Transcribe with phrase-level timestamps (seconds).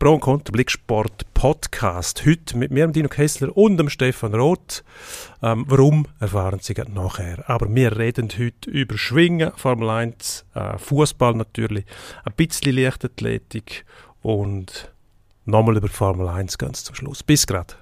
[0.00, 2.24] Pro und Contra Blicksport Podcast.
[2.24, 4.82] Heute mit mir, Dino Kessler und dem Stefan Roth.
[5.42, 7.44] Ähm, warum, erfahren Sie nachher.
[7.50, 11.84] Aber wir reden heute über Schwingen, Formel 1, äh, Fußball natürlich,
[12.24, 13.84] ein bisschen Leichtathletik
[14.22, 14.90] und
[15.44, 17.22] nochmal über Formel 1 ganz zum Schluss.
[17.22, 17.76] Bis grad.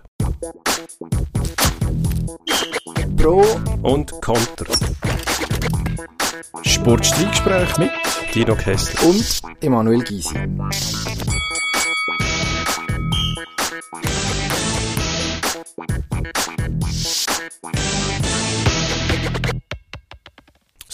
[3.16, 3.46] Pro
[3.82, 4.74] und Contra.
[6.64, 7.90] Sportstreitgespräch mit
[8.34, 10.34] Dino Kessler und Emanuel Gysi.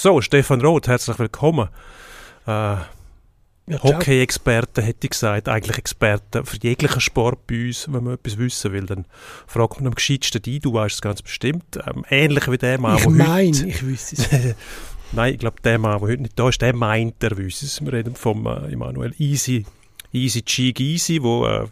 [0.05, 1.71] So, Stefan Roth, herzlich willkommen.
[2.47, 2.87] Äh, ja,
[3.83, 8.73] Hockey-Experte hätte ich gesagt, eigentlich Experte für jeglichen Sport bei uns, wenn man etwas wissen
[8.73, 9.07] will, dann
[9.47, 11.79] fragt man am gescheitsten die, du weißt es ganz bestimmt.
[11.87, 14.55] Ähm, ähnlich wie der Mann, Ich meine, ich wüsste es.
[15.13, 17.83] Nein, ich glaube, der Mann, der heute nicht da ist, der meint, er wüsste es.
[17.83, 19.65] Wir reden vom äh, Emanuel Easy,
[20.13, 21.67] Easy Cheek Easy, wo äh,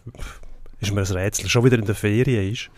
[0.79, 2.71] ist mir ein Rätsel, schon wieder in der Ferien ist.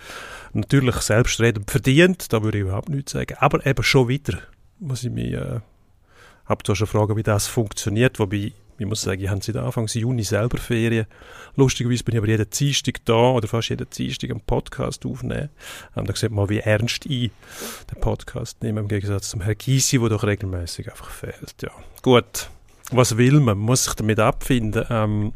[0.52, 4.40] Natürlich selbstredend verdient, da würde ich überhaupt nichts sagen, aber eben schon wieder
[4.80, 5.60] muss ich mich äh,
[6.46, 9.88] habe zwar schon fragen, wie das funktioniert, wobei ich muss sagen, ich habe seit Anfang
[9.88, 11.06] Juni selber Ferien.
[11.56, 15.50] Lustigerweise bin ich aber jeden Dienstag da oder fast jeden Dienstag einen Podcast aufnehmen.
[15.96, 17.32] Ähm, da sieht man, wie ernst ich
[17.90, 21.56] den Podcast nehme, im Gegensatz zum Herrn Gysi, der doch regelmäßig einfach fehlt.
[21.62, 21.72] Ja.
[22.02, 22.50] Gut,
[22.92, 23.58] was will man?
[23.58, 24.86] Man muss sich damit abfinden.
[24.90, 25.34] Ähm,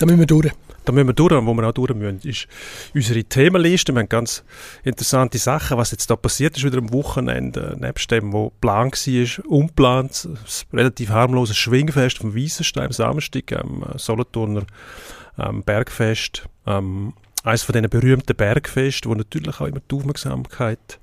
[0.00, 0.50] da müssen wir durch.
[0.86, 2.48] Da müssen wir durch, wo wir auch durch müssen, ist
[2.94, 3.92] unsere Themenliste.
[3.92, 4.42] Wir haben ganz
[4.82, 9.44] interessante Sachen, was jetzt da passiert ist wieder am Wochenende, nebst dem, wo Plan war,
[9.46, 14.62] unplant, das relativ harmlose Schwingfest vom Weissenstein am Samstag, am Solothurner
[15.38, 17.12] ähm, Bergfest, ähm,
[17.44, 20.98] eines von diesen berühmten Bergfest, wo natürlich auch immer die Aufmerksamkeit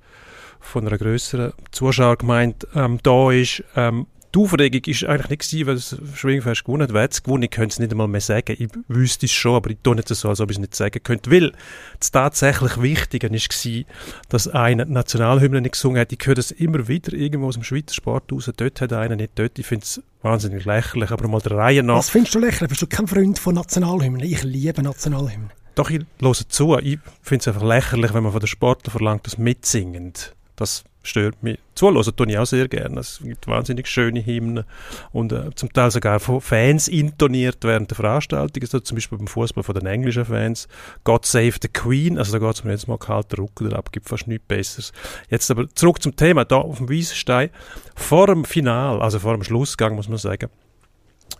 [0.59, 3.63] von einer größeren Zuschauergemeinde ähm, da ist.
[3.75, 4.07] Ähm,
[4.37, 6.93] die Aufregung war eigentlich nicht gewesen, weil das Schwingfest gewonnen hat.
[6.93, 7.43] Wer es gewonnen?
[7.43, 8.55] Ich könnte es nicht einmal mehr sagen.
[8.59, 11.01] Ich wüsste es schon, aber ich tue nicht so, als ob ich es nicht sagen
[11.03, 11.31] könnte.
[11.31, 11.53] Weil
[11.99, 13.83] das tatsächlich Wichtige war,
[14.29, 16.11] dass einer die Nationalhymne nicht gesungen hat.
[16.11, 18.51] Ich höre das immer wieder irgendwo aus dem Schweizer Sport raus.
[18.55, 19.57] Dort hat einer nicht dort.
[19.57, 21.97] Ich finde es wahnsinnig lächerlich, aber mal der Reihe nach.
[21.97, 22.69] Was findest du lächerlich?
[22.69, 24.21] Bist du kein Freund von Nationalhymnen?
[24.21, 25.51] Ich liebe Nationalhymnen.
[25.75, 26.77] Doch, ich höre zu.
[26.77, 30.13] Ich finde es einfach lächerlich, wenn man von den Sportlern verlangt, dass mitsingen.
[30.55, 31.59] Das stört mich.
[31.75, 32.99] Zuhören tue ich auch sehr gerne.
[32.99, 34.65] Es gibt wahnsinnig schöne Hymnen
[35.11, 38.61] und äh, zum Teil sogar von Fans intoniert während der Veranstaltung.
[38.63, 40.67] Also zum Beispiel beim Fußball von den englischen Fans.
[41.03, 42.17] God Save the Queen.
[42.17, 44.91] Also da geht es mir jetzt mal kalter Rücken ab, gibt fast nichts Besseres.
[45.29, 46.45] Jetzt aber zurück zum Thema.
[46.45, 47.49] Da auf dem Weissenstein.
[47.95, 50.49] Vor dem Final, also vor dem Schlussgang muss man sagen,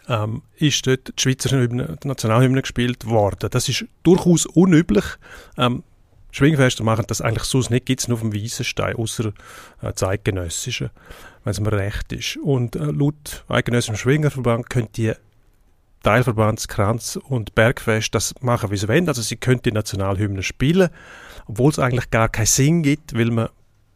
[0.07, 1.55] ähm, ist dort die Schweizer
[2.03, 3.49] Nationalhymne gespielt worden.
[3.51, 5.05] Das ist durchaus unüblich.
[5.57, 5.83] Ähm,
[6.37, 9.33] Schwingfester machen das eigentlich sonst nicht, gibt es nur auf dem Weissenstein, außer
[9.81, 10.91] äh, zeitgenössischen,
[11.43, 12.37] wenn es mir recht ist.
[12.37, 15.13] Und äh, laut eidgenössischem Schwingerverband können die
[16.03, 19.07] Teilverbandskranz und Bergfest das machen, wie sie wollen.
[19.07, 20.89] Also sie können die Nationalhymne spielen,
[21.47, 23.49] obwohl es eigentlich gar keinen Sinn gibt, weil man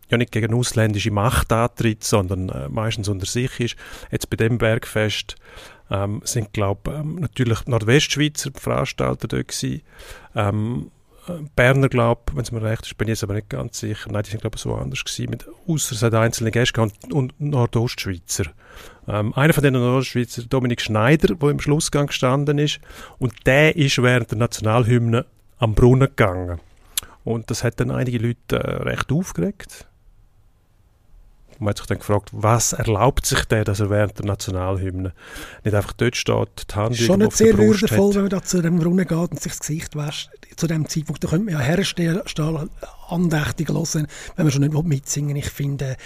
[0.09, 3.75] ja nicht gegen ausländische Macht antritt, sondern äh, meistens unter sich ist.
[4.11, 5.35] Jetzt bei dem Bergfest
[5.89, 9.81] ähm, sind, glaube ähm, natürlich Nordwestschweizer Veranstalter dort gewesen.
[10.35, 10.91] Ähm,
[11.55, 14.11] Berner, glaube wenn es mir recht ist, bin ich jetzt aber nicht ganz sicher.
[14.11, 15.29] Nein, die sind, glaube ich, so anders gewesen.
[15.29, 18.45] Mit, ausser es hat einzelne Gäste und, und Nordostschweizer.
[19.07, 22.79] Ähm, einer von den Nordostschweizer, Dominik Schneider, der im Schlussgang gestanden ist.
[23.19, 25.25] Und der ist während der Nationalhymne
[25.59, 26.59] am Brunnen gegangen.
[27.23, 29.87] Und das hat dann einige Leute äh, recht aufgeregt.
[31.61, 35.13] Man hat sich dann gefragt, was erlaubt sich der, dass er während der Nationalhymne
[35.63, 38.79] nicht einfach dort steht, die Hand Schon nicht sehr würdevoll, wenn man da zu dem
[38.79, 40.29] Brunnen geht und sich das Gesicht wäscht.
[40.55, 42.19] Zu dem Zeitpunkt, da könnte man ja herstehen,
[43.07, 45.97] andächtig hören, wenn man schon nicht mitsingen Ich finde,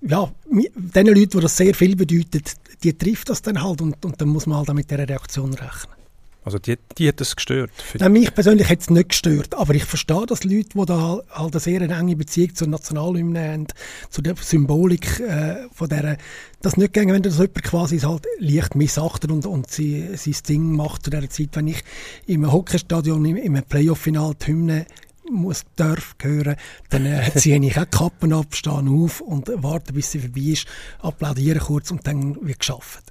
[0.00, 4.20] ja, den Leuten, die das sehr viel bedeutet, die trifft das dann halt und, und
[4.20, 6.01] dann muss man halt mit dieser Reaktion rechnen.
[6.44, 7.70] Also die, die hat es gestört?
[7.98, 11.52] Nein, mich persönlich hat es nicht gestört, aber ich verstehe, dass Leute, die da halt
[11.52, 13.66] eine sehr enge Beziehung zur Nationalhymne haben,
[14.10, 16.18] zu der Symbolik äh, von der,
[16.60, 20.76] das nicht gehen, wenn das jemand quasi halt leicht missachtet und, und sie, sein Ding
[20.76, 21.50] macht zu dieser Zeit.
[21.52, 21.84] Wenn ich
[22.26, 24.86] im Hockeystadion im, im Playoff-Final die Hymne
[25.30, 26.56] muss, darf hören,
[26.90, 30.66] dann äh, ziehe ich auch Kappen ab, stehe auf und warte, bis sie vorbei ist,
[30.98, 33.04] applaudiere kurz und dann wird geschafft.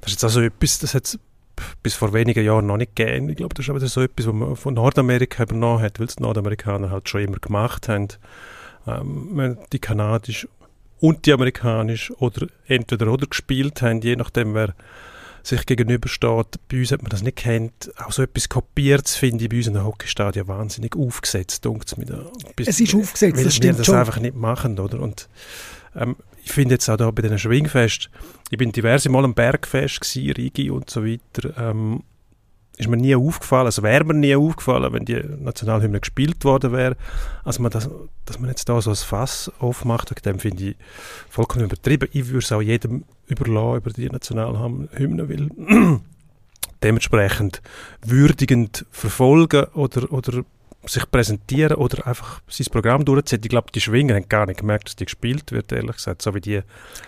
[0.00, 1.18] Das ist jetzt also etwas, das hat
[1.82, 3.28] bis vor wenigen Jahren noch nicht gegeben.
[3.28, 6.16] Ich glaube, das ist aber so etwas, was man von Nordamerika übernommen hat, weil es
[6.16, 8.08] die Nordamerikaner halt schon immer gemacht haben.
[8.86, 10.48] Ähm, die kanadisch
[11.00, 14.74] und die amerikanisch oder entweder oder gespielt haben, je nachdem, wer
[15.42, 16.58] sich gegenübersteht.
[16.68, 17.90] Bei uns hat man das nicht kennt.
[18.04, 21.66] Auch so etwas kopiert, finde ich bei uns in den Hockeystadien wahnsinnig aufgesetzt.
[21.66, 23.94] Es ist aufgesetzt, weil das stimmt wir das schon.
[23.96, 25.00] einfach nicht machen, oder?
[25.00, 25.28] Und
[25.96, 28.10] ähm, ich finde jetzt auch da bei diesen Schwingfest,
[28.50, 32.02] ich bin diverse Mal am Bergfest gewesen, Rigi und so weiter, ähm,
[32.78, 36.96] ist mir nie aufgefallen, also wäre mir nie aufgefallen, wenn die Nationalhymne gespielt worden wäre.
[37.44, 37.90] Also man das,
[38.24, 40.76] dass man jetzt da so ein Fass aufmacht, dem finde ich
[41.28, 42.08] vollkommen übertrieben.
[42.12, 45.50] Ich würde es auch jedem überlassen über die Nationalhymne, weil
[46.82, 47.62] dementsprechend
[48.04, 50.44] würdigend verfolgen oder, oder
[50.86, 53.40] sich präsentieren oder einfach sein Programm durchziehen.
[53.42, 56.34] Ich glaube, die Schwinger haben gar nicht gemerkt, dass die gespielt wird, ehrlich gesagt, so
[56.34, 56.60] wie die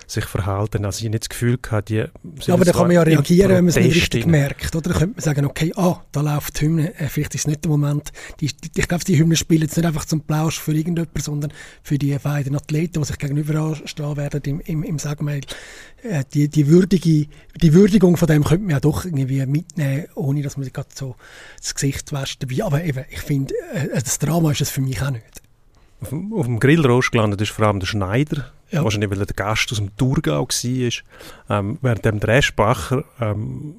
[0.06, 0.84] sich verhalten.
[0.84, 2.05] Also ich nicht das Gefühl gehabt, die
[2.40, 4.90] ja, aber da kann man ja reagieren, wenn man es nicht richtig merkt, oder?
[4.90, 7.64] Da könnte man sagen, okay, ah, da läuft die Hymne, äh, vielleicht ist es nicht
[7.64, 8.12] der Moment.
[8.40, 11.52] Die, die, ich glaube, die Hymne spielen jetzt nicht einfach zum Plausch für irgendjemanden, sondern
[11.82, 15.43] für die beiden Athleten, die sich gegenüberstehen werden im, im, im Sagmail.
[16.02, 17.26] Äh, die, die, würdige,
[17.61, 20.88] die Würdigung von dem könnte man ja doch irgendwie mitnehmen, ohne dass man sich gerade
[20.94, 21.14] so
[21.58, 22.64] das Gesicht wäscht dabei.
[22.64, 25.42] Aber eben, ich finde, äh, das Drama ist es für mich auch nicht.
[26.00, 28.82] Auf dem, auf dem Grillrost gelandet ist vor allem der Schneider, ja.
[28.82, 30.92] wahrscheinlich weil er der Gast aus dem Thurgau war.
[31.58, 33.74] Ähm, während dem Dreschbacher ähm,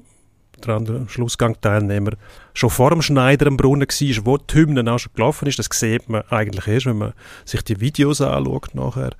[0.66, 2.12] der andere Schlussgang-Teilnehmer,
[2.54, 5.58] schon vor dem Schneider am Brunnen war, wo die Hymne auch schon gelaufen ist.
[5.58, 7.12] Das sieht man eigentlich erst, wenn man
[7.44, 9.10] sich die Videos anschaut nachher.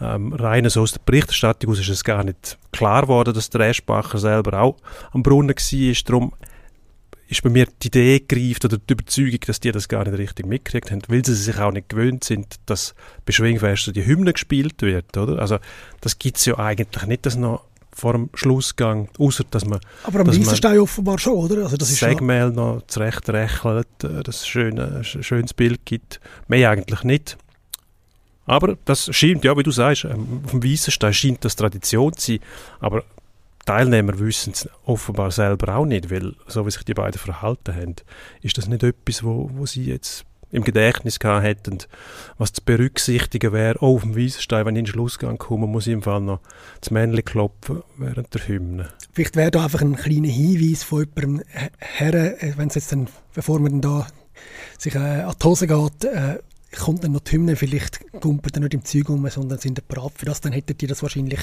[0.00, 3.62] Ähm, rein so aus der Berichterstattung aus ist es gar nicht klar geworden, dass der
[3.62, 4.76] Eschbacher selber auch
[5.12, 5.94] am Brunnen war.
[6.04, 6.32] Darum
[7.30, 10.46] ist bei mir die Idee gereift oder die Überzeugung, dass die das gar nicht richtig
[10.46, 12.94] mitgekriegt haben, weil sie sich auch nicht gewöhnt sind, dass
[13.24, 15.38] bei Schwingfesten die Hymne gespielt wird, oder?
[15.38, 15.58] Also
[16.00, 19.80] das gibt es ja eigentlich nicht, dass noch vor dem Schlussgang, außer dass man...
[20.04, 21.64] Aber am Weissenstein offenbar schon, oder?
[21.64, 22.54] Also das ist schon...
[22.54, 26.20] noch zurecht rechnet, äh, dass es schöne, ein schönes Bild gibt.
[26.48, 27.36] Mehr eigentlich nicht.
[28.46, 32.32] Aber das scheint, ja, wie du sagst, ähm, auf dem Weissenstein scheint das Tradition zu
[32.32, 32.40] sein,
[32.80, 33.04] aber
[33.70, 37.94] Teilnehmer wissen es offenbar selber auch nicht, weil so wie sich die beiden verhalten haben,
[38.42, 41.78] ist das nicht etwas, wo, wo sie jetzt im Gedächtnis gehabt hätten,
[42.36, 45.86] was zu berücksichtigen wäre, oh, auf dem Wiesenstein, wenn ich in den Schlussgang komme, muss
[45.86, 46.40] ich im Fall noch
[46.80, 48.88] das Männchen klopfen während der Hymne.
[49.12, 51.42] Vielleicht wäre da einfach ein kleiner Hinweis von jemandem
[51.78, 54.06] her, wenn es jetzt dann, bevor man dann da
[54.78, 56.40] sich äh, an die Hose geht, äh,
[56.78, 60.12] kommt dann noch die Hymne, vielleicht kumpelt er nicht im Zeug um, sondern sind bereit
[60.16, 61.40] für das, dann hättet ihr das wahrscheinlich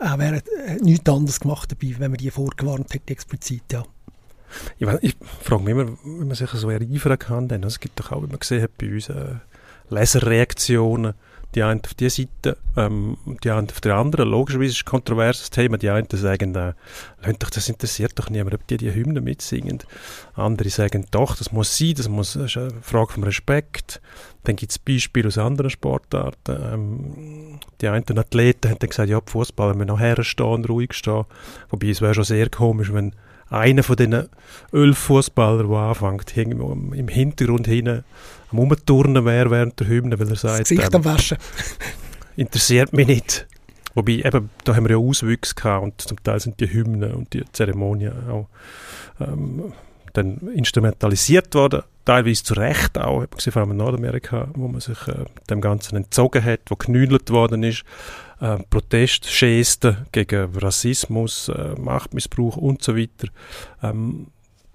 [0.00, 3.84] äh, wäre, äh, nichts anderes gemacht dabei, wenn man die vorgewarnt hätte, explizit, ja.
[4.78, 7.48] Ich, ich frage mich immer, wie man sich so erinnern kann.
[7.48, 9.34] Denn es gibt doch auch, wie man gesehen hat, bei uns äh,
[9.90, 11.14] Leserreaktionen.
[11.56, 14.28] Die einen auf die Seite, ähm, die einen auf der anderen.
[14.28, 15.78] Logischerweise ist es ein kontroverses Thema.
[15.78, 16.74] Die einen sagen, äh,
[17.38, 19.78] doch, das interessiert doch niemand, ob die die Hymne mitsingen.
[20.34, 24.02] Andere sagen, doch, das muss sein, das, muss, das ist eine Frage vom Respekt.
[24.44, 26.58] Dann gibt es Beispiele aus anderen Sportarten.
[26.74, 31.24] Ähm, die einen Athleten haben dann gesagt, ja, Fußballer müssen noch herstehen ruhig stehen.
[31.70, 33.14] Wobei es wäre schon sehr komisch, wenn
[33.48, 34.28] einer von diesen
[34.72, 38.04] elf Fußballern, der anfängt, im Hintergrund hinten
[38.52, 41.38] am Umturnen wäre während der Hymne, weil er sagt, das Gesicht ähm, am Waschen.
[42.36, 43.46] interessiert mich nicht.
[43.94, 47.32] Wobei, eben, da haben wir ja Auswüchse gehabt und zum Teil sind die Hymnen und
[47.32, 48.48] die Zeremonien auch
[49.20, 49.72] ähm,
[50.16, 54.80] dann instrumentalisiert worden, teilweise zu Recht auch, ich gesehen, vor allem in Nordamerika, wo man
[54.80, 57.84] sich äh, dem Ganzen entzogen hat, wo genüdelt worden ist,
[58.40, 63.28] äh, Protestgesten gegen Rassismus, äh, Machtmissbrauch und so weiter.
[63.82, 64.28] Ähm,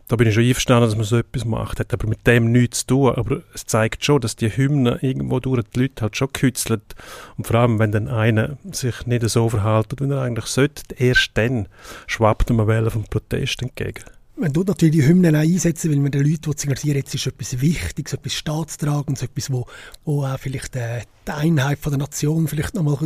[0.08, 2.80] da bin ich schon einverstanden, dass man so etwas macht, hat aber mit dem nichts
[2.80, 3.16] zu tun.
[3.16, 6.96] Aber es zeigt schon, dass die Hymnen irgendwo durch die Leute halt schon gekützelt.
[7.38, 11.32] Und vor allem, wenn dann einer sich nicht so verhält, wie er eigentlich sollte, erst
[11.36, 11.70] dann
[12.08, 14.04] schwappt man Welle vom Protest entgegen
[14.36, 17.60] man tut natürlich die Hymnen auch einsetzen, weil man den Leuten signalisieren jetzt ist etwas
[17.62, 19.66] Wichtiges, etwas Staatstragendes, etwas, wo,
[20.06, 22.98] wo auch vielleicht äh, die Einheit von der Nation vielleicht nochmal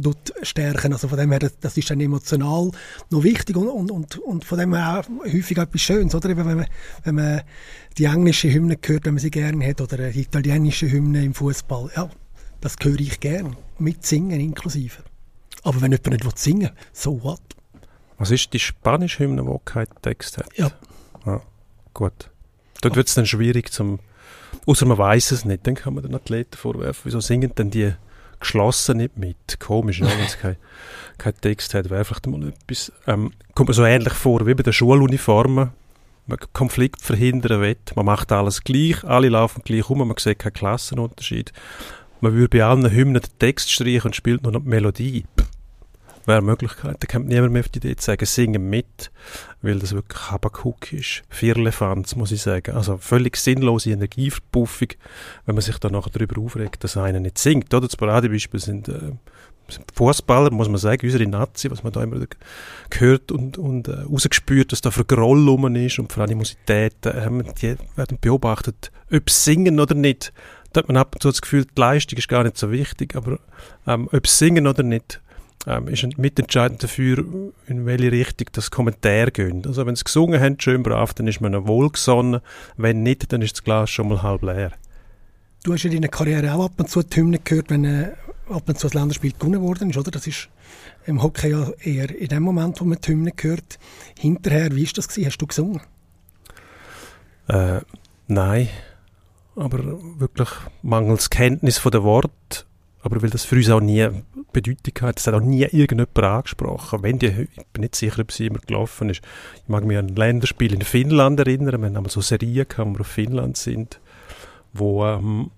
[0.43, 0.93] stärken.
[0.93, 2.71] Also von dem her, das ist dann emotional
[3.09, 6.29] noch wichtig und, und, und, und von dem her auch häufig etwas Schönes, oder?
[6.38, 6.65] Wenn man,
[7.03, 7.41] wenn man
[7.97, 11.91] die englische Hymne hört, wenn man sie gerne hat, oder die italienische Hymne im Fußball,
[11.95, 12.09] ja,
[12.61, 13.57] das höre ich gerne.
[13.79, 15.03] Mitsingen inklusive.
[15.63, 17.41] Aber wenn jemand nicht singen will, so what?
[18.17, 20.47] Was ist die spanische Hymne, die keinen Text hat?
[20.55, 20.71] Ja.
[21.25, 21.41] Ja,
[21.94, 22.29] gut.
[22.82, 24.00] Dort wird es dann schwierig zum,
[24.65, 27.94] außer man weiß es nicht, dann kann man den Athleten vorwerfen, wieso singen denn die
[28.39, 29.60] geschlossen nicht mit?
[29.60, 30.58] Komisch, ja, wenn es keinen
[31.17, 34.63] kein Text hat, wäre vielleicht mal etwas, ähm, kommt mir so ähnlich vor wie bei
[34.63, 35.72] den Schuluniformen,
[36.27, 40.53] man Konflikt verhindern will, man macht alles gleich, alle laufen gleich um, man sieht keinen
[40.53, 41.53] Klassenunterschied.
[42.22, 45.25] Man würde bei allen Hymnen den Text streichen und spielt nur noch die Melodie.
[46.25, 46.98] Wäre Möglichkeit.
[47.00, 49.12] Da kommt niemand mehr auf die Idee zu sagen, singen mit,
[49.62, 51.22] weil das wirklich Habakuk ist.
[51.29, 52.75] Vierlefanz, muss ich sagen.
[52.75, 54.89] Also völlig sinnlose Energieverpuffung,
[55.46, 57.72] wenn man sich dann nachher darüber aufregt, dass einer nicht singt.
[57.74, 59.12] Oder das Paradebeispiel sind, äh,
[59.67, 62.25] sind Fußballer, muss man sagen, unsere Nazi, was man da immer
[62.89, 67.53] gehört und, und äh, rausgespürt, dass da für Groll rum ist und für Animositäten, äh,
[67.62, 70.34] die werden beobachtet, ob sie singen oder nicht.
[70.74, 73.15] Da hat man ab und zu das Gefühl, die Leistung ist gar nicht so wichtig,
[73.15, 73.39] aber
[73.88, 75.22] ähm, ob singen oder nicht,
[75.67, 77.25] ähm, ist mitentscheidend dafür,
[77.67, 79.65] in welche Richtung das Kommentar geht.
[79.65, 82.41] Also wenn sie gesungen haben, schön brav, dann ist man wohlgesonnen.
[82.77, 84.72] Wenn nicht, dann ist das Glas schon mal halb leer.
[85.63, 88.12] Du hast in deiner Karriere auch ab und zu die Hymne gehört, wenn äh,
[88.50, 90.12] ab und zu das Länderspiel gewonnen worden ist, oder?
[90.12, 90.50] Das ist
[91.07, 93.79] im Hockey ja eher in dem Moment, wo man die Hymne gehört.
[94.19, 95.27] Hinterher, wie ist das gewesen?
[95.27, 95.81] Hast du gesungen?
[97.48, 97.81] Äh,
[98.27, 98.69] nein,
[99.55, 99.79] aber
[100.19, 100.50] wirklich
[100.81, 102.65] mangels Kenntnis von der Wort,
[103.05, 104.07] aber weil das für uns auch nie
[104.51, 107.03] Bedeutung hat, das hat auch nie irgendjemand angesprochen.
[107.03, 109.21] Wenn die, ich bin nicht sicher, ob sie immer gelaufen ist.
[109.57, 112.93] Ich mag mich an ein Länderspiel in Finnland erinnern, wir haben so Serien gehabt, wo
[112.93, 114.00] wir auf Finnland sind,
[114.74, 115.51] wo ähm,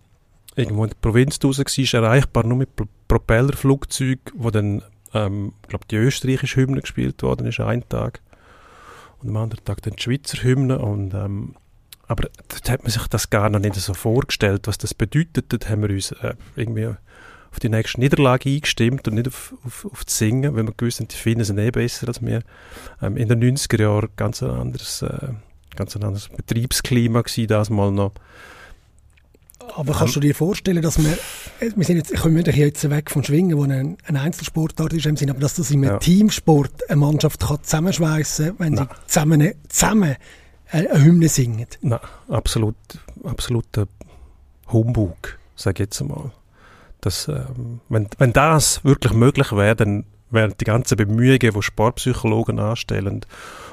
[0.57, 2.69] irgendwo in der Provinz draußen war, erreichbar nur mit
[3.07, 8.19] Propellerflugzeug, wo dann, ähm, ich glaube, die österreichische Hymne gespielt worden ist, einen Tag.
[9.19, 11.55] Und am anderen Tag dann die Schweizer Hymne und ähm,
[12.09, 15.45] aber dort hat man sich das gar noch nicht so vorgestellt, was das bedeutet.
[15.49, 16.93] Dort haben wir uns äh, irgendwie
[17.51, 20.99] auf die nächste Niederlage eingestimmt und nicht auf, auf, auf das Singen, weil wir gewusst
[20.99, 22.41] haben, die Finnen sind eh besser als wir.
[23.01, 25.29] Ähm, in den 90er Jahren ganz ein anderes, äh,
[25.75, 28.13] ganz ein anderes Betriebsklima gewesen, das mal noch.
[29.75, 31.11] Aber kannst du dir vorstellen, dass wir,
[31.59, 35.05] äh, wir sind jetzt, kommen wir jetzt weg vom Schwingen, wo ein, ein Einzelsportart ist,
[35.05, 35.99] im Sinne, aber dass das in einem ja.
[35.99, 38.87] Teamsport eine Mannschaft kann zusammenschweissen kann, wenn Nein.
[38.89, 40.15] sie zusammen, zusammen
[40.69, 41.67] eine Hymne singen?
[41.81, 42.75] Nein, absolut,
[43.23, 43.87] absoluter
[44.71, 46.31] Humbug, sage ich jetzt einmal.
[47.01, 52.59] Das, ähm, wenn, wenn das wirklich möglich wäre, dann wären die ganzen Bemühungen, die Sportpsychologen
[52.59, 53.21] anstellen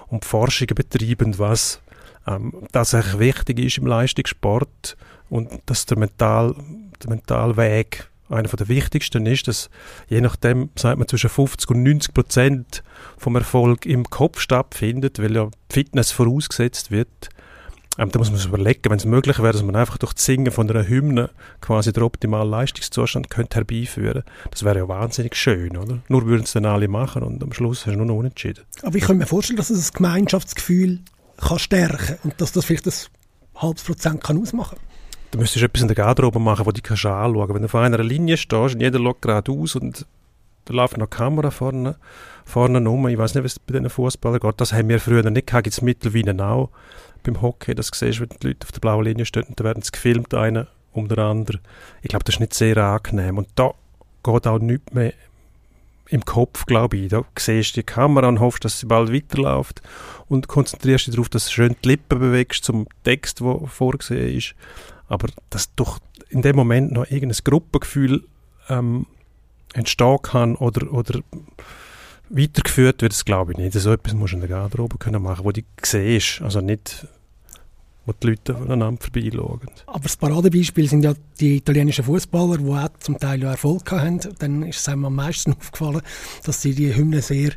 [0.08, 1.80] und Forschungen betreiben, was
[2.26, 4.96] ähm, eigentlich wichtig ist im Leistungssport
[5.30, 6.54] und dass der, Mental,
[7.02, 9.68] der Mentalweg einer der wichtigsten ist, dass
[10.08, 12.82] je nachdem, sagt man, zwischen 50 und 90 Prozent
[13.18, 17.28] vom Erfolg im Kopf stattfindet, weil ja Fitness vorausgesetzt wird.
[17.96, 20.24] Ähm, da muss man sich überlegen, wenn es möglich wäre, dass man einfach durch das
[20.24, 25.76] Singen von einer Hymne quasi den optimalen Leistungszustand könnte herbeiführen Das wäre ja wahnsinnig schön,
[25.76, 26.00] oder?
[26.08, 28.64] Nur würden es dann alle machen und am Schluss hast du nur noch unentschieden.
[28.82, 31.00] Aber ich kann mir vorstellen, dass es das Gemeinschaftsgefühl
[31.36, 32.92] kann stärken und dass das vielleicht ein
[33.56, 34.86] halbes Prozent kann ausmachen kann.
[35.30, 38.02] Du müsstest etwas in der Garderobe machen, wo du kannst anschauen Wenn du vor einer
[38.02, 40.06] Linie stehst und jeder schaut geradeaus und
[40.64, 41.96] da läuft noch Kamera vorne,
[42.44, 43.06] vorne rum.
[43.08, 44.60] Ich weiß nicht, was bei diesen Fußballern geht.
[44.60, 45.64] Das haben wir früher nicht gehabt.
[45.64, 46.70] Gibt es mittlerweile auch
[47.24, 49.82] beim Hockey, das siehst, wenn die Leute auf der blauen Linie stehen und da werden
[49.82, 51.60] sie gefilmt, einer um den anderen.
[52.02, 53.38] Ich glaube, das ist nicht sehr angenehm.
[53.38, 53.72] Und da
[54.22, 55.12] geht auch nichts mehr
[56.08, 57.08] im Kopf, glaube ich.
[57.08, 59.82] Da siehst du die Kamera und hoffst, dass sie bald weiterläuft
[60.28, 64.54] und konzentrierst dich darauf, dass du schön die Lippen bewegst zum Text, der vorgesehen ist.
[65.08, 68.24] Aber dass doch in dem Moment noch irgendein Gruppengefühl
[68.68, 69.06] ähm,
[69.74, 71.20] entstehen kann oder, oder
[72.30, 73.72] weitergeführt wird, das glaube ich nicht.
[73.74, 77.06] So etwas musst du in der Garderobe können machen, wo du siehst, also nicht
[78.06, 79.60] wo die Leute voneinander vorbeischauen.
[79.86, 84.20] Aber das Paradebeispiel sind ja die italienischen Fußballer, die auch zum Teil ja Erfolg haben.
[84.38, 86.02] Dann ist es einem am meisten aufgefallen,
[86.44, 87.52] dass sie die Hymne sehr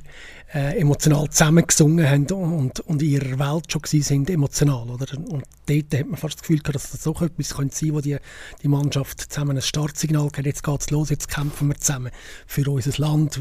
[0.54, 4.90] äh, emotional zusammengesungen haben und, und in ihrer Welt schon sind emotional.
[4.90, 5.18] Oder?
[5.18, 8.18] Und dort hat man fast das Gefühl dass das so etwas könnte sein wo die,
[8.62, 12.12] die Mannschaft zusammen ein Startsignal hat, jetzt geht es los, jetzt kämpfen wir zusammen
[12.46, 13.40] für unser Land.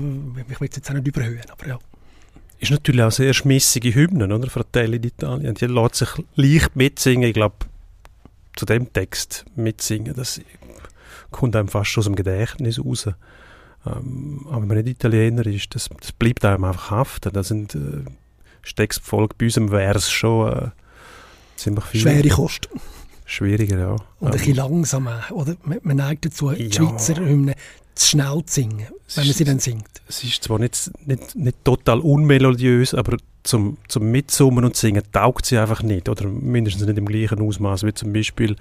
[0.48, 1.78] Ich will es jetzt auch nicht überhöhen, aber ja
[2.58, 4.48] ist natürlich auch sehr schmissige Hymnen, oder?
[4.48, 5.52] Fratelli d'Italia.
[5.52, 7.28] Die lässt sich leicht mitsingen.
[7.28, 7.56] Ich glaube,
[8.56, 10.40] zu dem Text mitsingen, das
[11.30, 13.08] kommt einem fast aus dem Gedächtnis raus.
[13.86, 17.32] Ähm, aber wenn man nicht Italiener ist, das, das bleibt einem einfach haften.
[17.32, 18.04] Da sind äh,
[18.74, 20.68] Textfolge bei unserem Vers schon äh,
[21.56, 22.00] ziemlich viel.
[22.00, 22.68] Schwere Kost.
[23.24, 23.96] Schwieriger, ja.
[24.20, 25.56] Und ein bisschen ähm, langsam, oder?
[25.64, 26.72] Man, man neigt dazu, die ja.
[26.72, 27.54] Schweizer Hymnen
[27.96, 29.88] zu schnell zu singen, wenn man sie dann singt.
[30.08, 35.46] Es ist zwar nicht, nicht, nicht total unmelodiös, aber zum, zum Mitsummen und Singen taugt
[35.46, 38.56] sie einfach nicht, oder mindestens nicht im gleichen Ausmaß wie zum Beispiel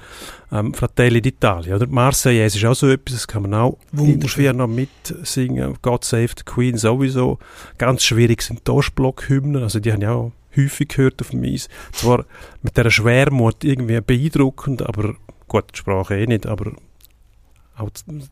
[0.51, 1.75] ähm, Fratelli d'Italia.
[1.75, 3.77] Oder Marseillaise ist auch so etwas, das kann man auch
[4.27, 5.75] schwer noch mitsingen.
[5.82, 7.39] God Save the Queen sowieso.
[7.77, 11.68] Ganz schwierig sind die Ostblock-Hymnen, also die haben ja auch häufig gehört auf dem Eis.
[11.92, 12.25] Zwar
[12.62, 15.15] mit dieser Schwermut irgendwie beeindruckend, aber
[15.48, 16.72] gut, die Sprache eh nicht, aber
[17.77, 17.89] auch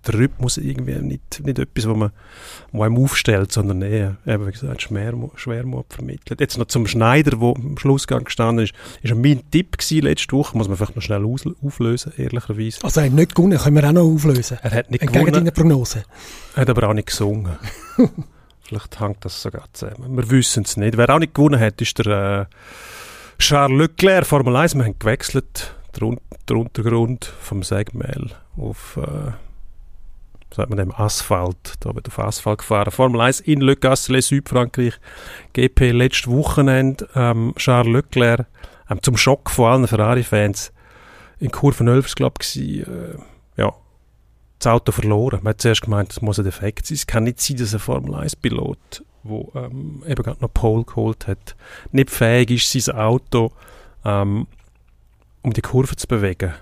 [0.08, 2.12] der Rhythmus irgendwie nicht, nicht etwas, wo man
[2.72, 6.40] wo einem aufstellt, sondern eher, eben, wie gesagt, Schwermut, Schwermut vermittelt.
[6.40, 10.58] Jetzt noch zum Schneider, der am Schlussgang gestanden ist, ist mein Tipp gewesen letzte Woche,
[10.58, 12.84] muss man vielleicht noch schnell auflösen, ehrlicherweise.
[12.84, 14.58] Also er hat nicht gewonnen, können wir auch noch auflösen.
[14.62, 15.54] Er hat nicht Entgegen gewonnen.
[15.54, 16.06] Prognose.
[16.56, 17.58] Er hat aber auch nicht gesungen.
[18.64, 20.16] vielleicht hängt das sogar zusammen.
[20.16, 20.98] Wir wissen es nicht.
[20.98, 24.76] Wer auch nicht gewonnen hat, ist der äh, Charles Leclerc, Formel 1.
[24.76, 29.32] Wir haben gewechselt der Untergrund vom Segmehl auf äh,
[30.54, 32.92] sagt man dem Asphalt, da wird auf Asphalt gefahren.
[32.92, 34.94] Formel 1 in Le Gasselet, Südfrankreich,
[35.54, 38.46] GP letztes Wochenende, ähm, Charles Leclerc,
[38.90, 40.72] ähm, zum Schock von allen Ferrari-Fans,
[41.40, 43.18] in Kurve 11 glaube ich, äh,
[43.58, 43.74] ja,
[44.60, 45.40] das Auto verloren.
[45.44, 46.96] Man hat zuerst gemeint, es muss ein Defekt sein.
[46.96, 51.56] Es kann nicht sein, dass ein Formel-1-Pilot, der ähm, eben gerade noch Pole geholt hat,
[51.92, 53.52] nicht fähig ist, sein Auto
[54.06, 54.48] ähm,
[55.42, 56.54] um die Kurve zu bewegen.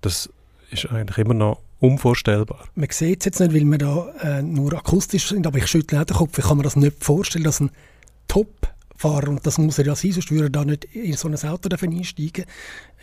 [0.00, 0.30] Das
[0.74, 2.64] ist eigentlich immer noch unvorstellbar.
[2.74, 6.00] Man sieht es jetzt nicht, weil wir da äh, nur akustisch sind, aber ich schüttle
[6.00, 6.38] auch den Kopf.
[6.38, 7.70] Ich kann mir das nicht vorstellen, dass ein
[8.28, 11.36] Top-Fahrer, und das muss er ja sein, sonst würde er da nicht in so ein
[11.36, 12.44] Auto einsteigen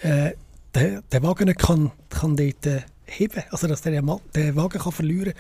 [0.02, 0.32] äh,
[0.74, 5.34] der, der Wagen kann, kann dort äh, heben, also dass der, der Wagen kann verlieren,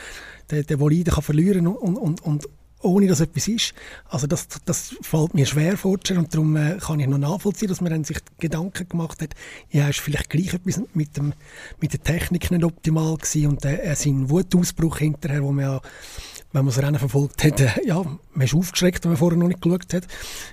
[0.49, 2.49] der, der Bolide kann verlieren und, und, und
[2.81, 3.73] ohne dass etwas ist.
[4.09, 7.81] Also das, das fällt mir schwer vorzustellen und darum äh, kann ich noch nachvollziehen, dass
[7.81, 9.33] man dann sich Gedanken gemacht hat,
[9.69, 11.33] ja, ist vielleicht gleich etwas mit, dem,
[11.79, 15.81] mit der Technik nicht optimal gewesen und äh, sein Wutausbruch hinterher, wo man ja
[16.53, 19.47] wenn man das Rennen verfolgt hat, äh, ja, man ist aufgeschreckt, wenn man vorher noch
[19.47, 20.03] nicht geschaut hat.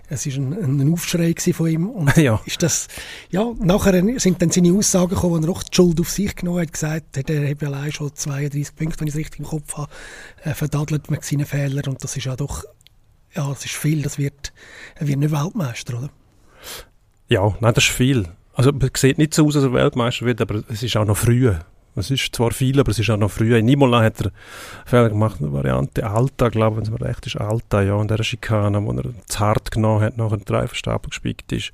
[0.09, 1.91] Es war ein, ein Aufschrei von ihm.
[1.91, 2.41] Und ja.
[2.47, 2.87] ist das,
[3.31, 6.61] ja, nachher sind dann seine Aussagen gekommen, wo er auch die Schuld auf sich genommen
[6.61, 9.77] hat, gesagt hat, er habe allein schon 32 Punkte, wenn ich es richtig im Kopf
[9.77, 9.91] habe,
[10.45, 11.87] äh, verdadelt mit seinen Fehlern.
[11.89, 12.65] Und das ist ja doch,
[13.35, 14.03] ja, das ist viel.
[14.03, 14.53] Das wird,
[14.97, 16.11] er wird nicht Weltmeister, oder?
[17.29, 18.29] Ja, nein, das ist viel.
[18.55, 21.17] Also, es sieht nicht so aus, als er Weltmeister wird, aber es ist auch noch
[21.17, 21.53] früh.
[21.95, 23.57] Es ist zwar viel, aber es ist auch noch früh.
[23.57, 24.31] In Imola hat er
[24.85, 28.11] Fehler gemacht, eine Variante Alta, glaube ich, wenn es mir recht ist, Alta, ja, und
[28.11, 31.73] der Schikane, wo er zu hart genommen hat, nach einem Dreifachstapel gespickt ist.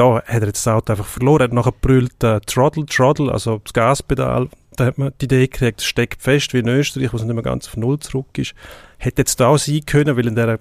[0.00, 3.30] Da hat er jetzt das Auto einfach verloren, er hat nachher brüllt äh, Throttle, Throttle,
[3.30, 7.12] also das Gaspedal, da hat man die Idee gekriegt, es steckt fest wie in Österreich,
[7.12, 8.54] wo es nicht mehr ganz auf Null zurück ist.
[8.96, 10.58] Hätte jetzt da sein können, weil in dieser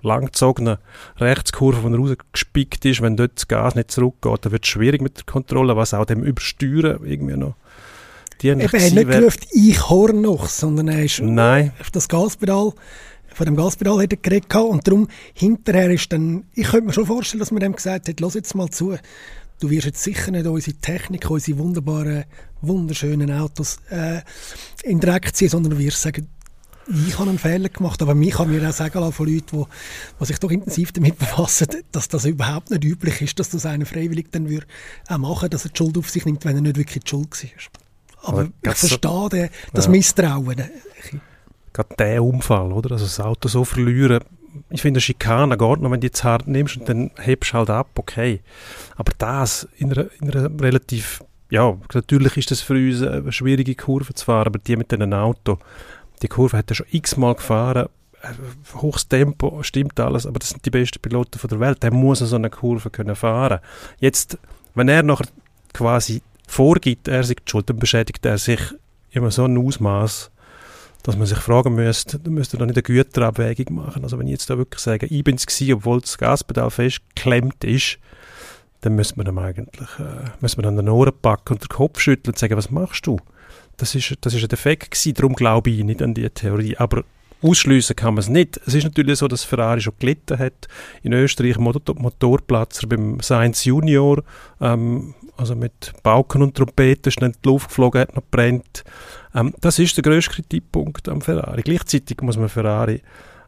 [0.00, 0.78] langgezogenen
[1.18, 5.18] Rechtskurve, er rausgespickt ist, wenn dort das Gas nicht zurückgeht, dann wird es schwierig mit
[5.18, 7.56] der Kontrolle, was auch dem Übersteuern irgendwie noch
[8.40, 11.72] dienlich Er hat nicht gerufen, ich horn noch, sondern er ist Nein.
[11.78, 12.72] auf das Gaspedal,
[13.34, 17.06] von dem Gaspedal hat er geredet und darum hinterher ist dann, ich könnte mir schon
[17.06, 18.96] vorstellen, dass man dem gesagt hat, lass jetzt mal zu,
[19.60, 22.24] du wirst jetzt sicher nicht unsere Technik, unsere wunderbaren,
[22.60, 24.20] wunderschönen Autos äh,
[24.82, 26.28] in Dreck ziehen, sondern du wirst sagen,
[26.88, 29.64] ich habe einen Fehler gemacht, aber mich kann mir auch sagen lassen von Leuten, die,
[30.20, 33.84] die sich doch intensiv damit befassen, dass das überhaupt nicht üblich ist, dass das einer
[33.84, 34.66] freiwillig dann würde
[35.08, 37.30] auch machen, dass er die Schuld auf sich nimmt, wenn er nicht wirklich die Schuld
[37.30, 38.28] war.
[38.28, 39.28] Aber, aber ich verstehe so,
[39.74, 39.90] das ja.
[39.90, 40.56] Misstrauen.
[41.78, 42.90] Gerade der Unfall, oder?
[42.90, 44.18] Also das Auto so verlieren.
[44.68, 47.70] Ich finde, Schikane geht noch, wenn du jetzt hart nimmst und dann hebst du halt
[47.70, 48.40] ab, okay.
[48.96, 53.76] Aber das in einer, in einer relativ, ja, natürlich ist das für uns eine schwierige
[53.76, 55.58] Kurve zu fahren, aber die mit einem Auto,
[56.20, 57.86] die Kurve hat er schon x-mal gefahren,
[58.22, 61.80] äh, hohes Tempo, stimmt alles, aber das sind die besten Piloten der Welt.
[61.84, 63.60] Der muss so eine Kurve können fahren.
[64.00, 64.36] Jetzt,
[64.74, 65.28] wenn er nachher
[65.72, 68.60] quasi vorgibt, er sei schuld, dann beschädigt er sich
[69.12, 70.32] immer so ein Ausmaß,
[71.02, 74.02] dass man sich fragen müsste, dann müsste er nicht eine Güterabwägung machen.
[74.02, 77.64] Also wenn ich jetzt da wirklich sage, ich bin es gewesen, obwohl das Gaspedal festgeklemmt
[77.64, 77.98] ist,
[78.80, 82.00] dann müsste man dann eigentlich, äh, müsste man dann den Ohren packen und den Kopf
[82.00, 83.18] schütteln und sagen, was machst du?
[83.76, 86.76] Das ist, das ist ein Defekt gewesen, darum glaube ich nicht an die Theorie.
[86.76, 87.04] Aber
[87.40, 88.60] Ausschliessen kann man es nicht.
[88.66, 90.66] Es ist natürlich so, dass Ferrari schon gelitten hat.
[91.02, 94.24] In Österreich Motor Motorplatzer beim Sainz Junior,
[94.60, 98.84] ähm, also mit Pauken und Trompeten, ist dann die Luft geflogen, hat noch brennt.
[99.34, 101.62] Ähm, das ist der grösste Kritikpunkt am Ferrari.
[101.62, 103.02] Gleichzeitig muss man Ferrari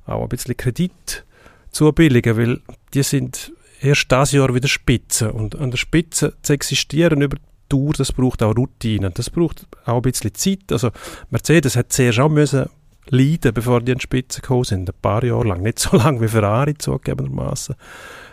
[0.07, 1.25] auch ein bisschen Kredit
[1.71, 2.61] zubilligen, weil
[2.95, 5.33] die sind erst dieses Jahr wieder Spitze.
[5.33, 9.11] Und an der Spitze zu existieren über die Tour, das braucht auch Routine.
[9.11, 10.73] Das braucht auch ein bisschen Zeit.
[10.73, 10.91] Also
[11.31, 12.69] Mercedes hat zuerst auch müssen
[13.09, 14.89] leiden, bevor die an die Spitze gekommen sind.
[14.89, 15.63] Ein paar Jahre lang.
[15.63, 17.75] Nicht so lange wie Ferrari zugegebenermaßen.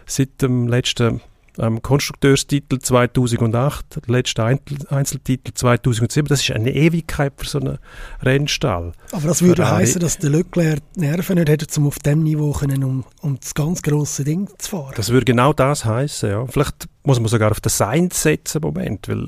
[0.06, 1.22] Seit dem letzten
[1.60, 6.28] ähm, Konstrukteurstitel 2008, der letzte Einzeltitel 2007.
[6.28, 7.78] Das ist eine Ewigkeit für so einen
[8.22, 8.94] Rennstall.
[9.12, 12.84] Aber das würde heißen, dass der Leclerc Nerven nicht hätte, um auf dem Niveau können,
[12.84, 14.94] um, um das ganz grosse Ding zu fahren.
[14.96, 16.30] Das würde genau das heißen.
[16.30, 16.46] Ja.
[16.48, 19.28] Vielleicht muss man sogar auf den Sainz setzen im Moment, weil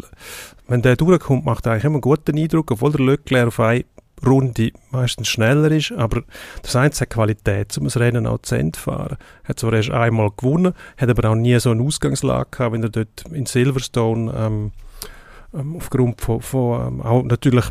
[0.67, 3.85] wenn der durchkommt, macht er eigentlich immer einen guten Eindruck, obwohl der Leclerc auf eine
[4.25, 6.23] Runde meistens schneller ist, aber
[6.61, 9.17] das Einzige hat Qualität, um das Rennen auch zu Ende zu fahren.
[9.43, 12.89] Hat zwar erst einmal gewonnen, hat aber auch nie so eine Ausgangslage gehabt, wenn er
[12.89, 14.71] dort in Silverstone ähm,
[15.53, 17.65] ähm, aufgrund von, von ähm, auch natürlich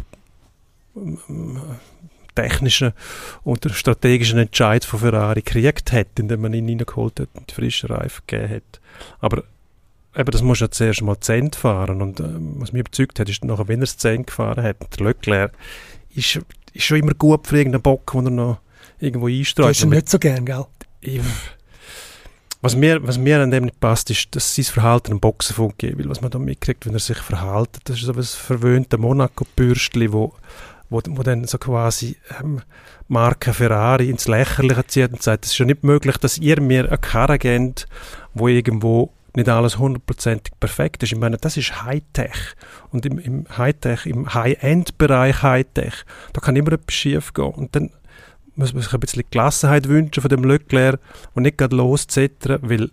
[0.97, 1.61] ähm,
[2.35, 2.93] technischen
[3.43, 7.91] und strategischen Entscheid von Ferrari gekriegt hat, indem man ihn reingeholt hat und die frischen
[7.91, 8.81] Reifen gegeben hat.
[9.21, 9.43] Aber
[10.17, 13.29] eben, das muss ja zuerst mal zu Ende fahren und ähm, was mich überzeugt hat,
[13.29, 15.53] ist nachher, wenn er es zu Ende gefahren hat, der Leclerc
[16.15, 16.41] ist,
[16.73, 18.59] ist schon immer gut für irgendeinen Bock, den er noch
[18.99, 19.71] irgendwo einstreut.
[19.71, 20.65] Das ist nicht so gern, gell?
[21.01, 21.21] Ich,
[22.61, 25.99] was mir, was mir an dem nicht passt, ist, dass sein Verhalten am Boxen funktioniert.
[25.99, 30.13] Weil was man da mitkriegt, wenn er sich verhält, das ist so ein verwöhnter Monaco-Bürstli,
[30.13, 30.35] wo,
[30.91, 32.61] wo, wo dann so quasi ähm,
[33.07, 36.89] Marke Ferrari ins Lächerliche zieht und sagt, es ist ja nicht möglich, dass ihr mir
[36.89, 37.87] eine Karre gebt,
[38.35, 41.13] wo irgendwo nicht alles hundertprozentig perfekt ist.
[41.13, 42.55] Ich meine, das ist Hightech.
[42.91, 47.53] Und im, im Hightech, im High-End-Bereich Hightech, da kann immer etwas schief gehen.
[47.53, 47.91] Und dann
[48.57, 50.99] muss man sich ein bisschen Gelassenheit wünschen von dem Leclerc
[51.35, 52.91] und nicht gerade loszettern, weil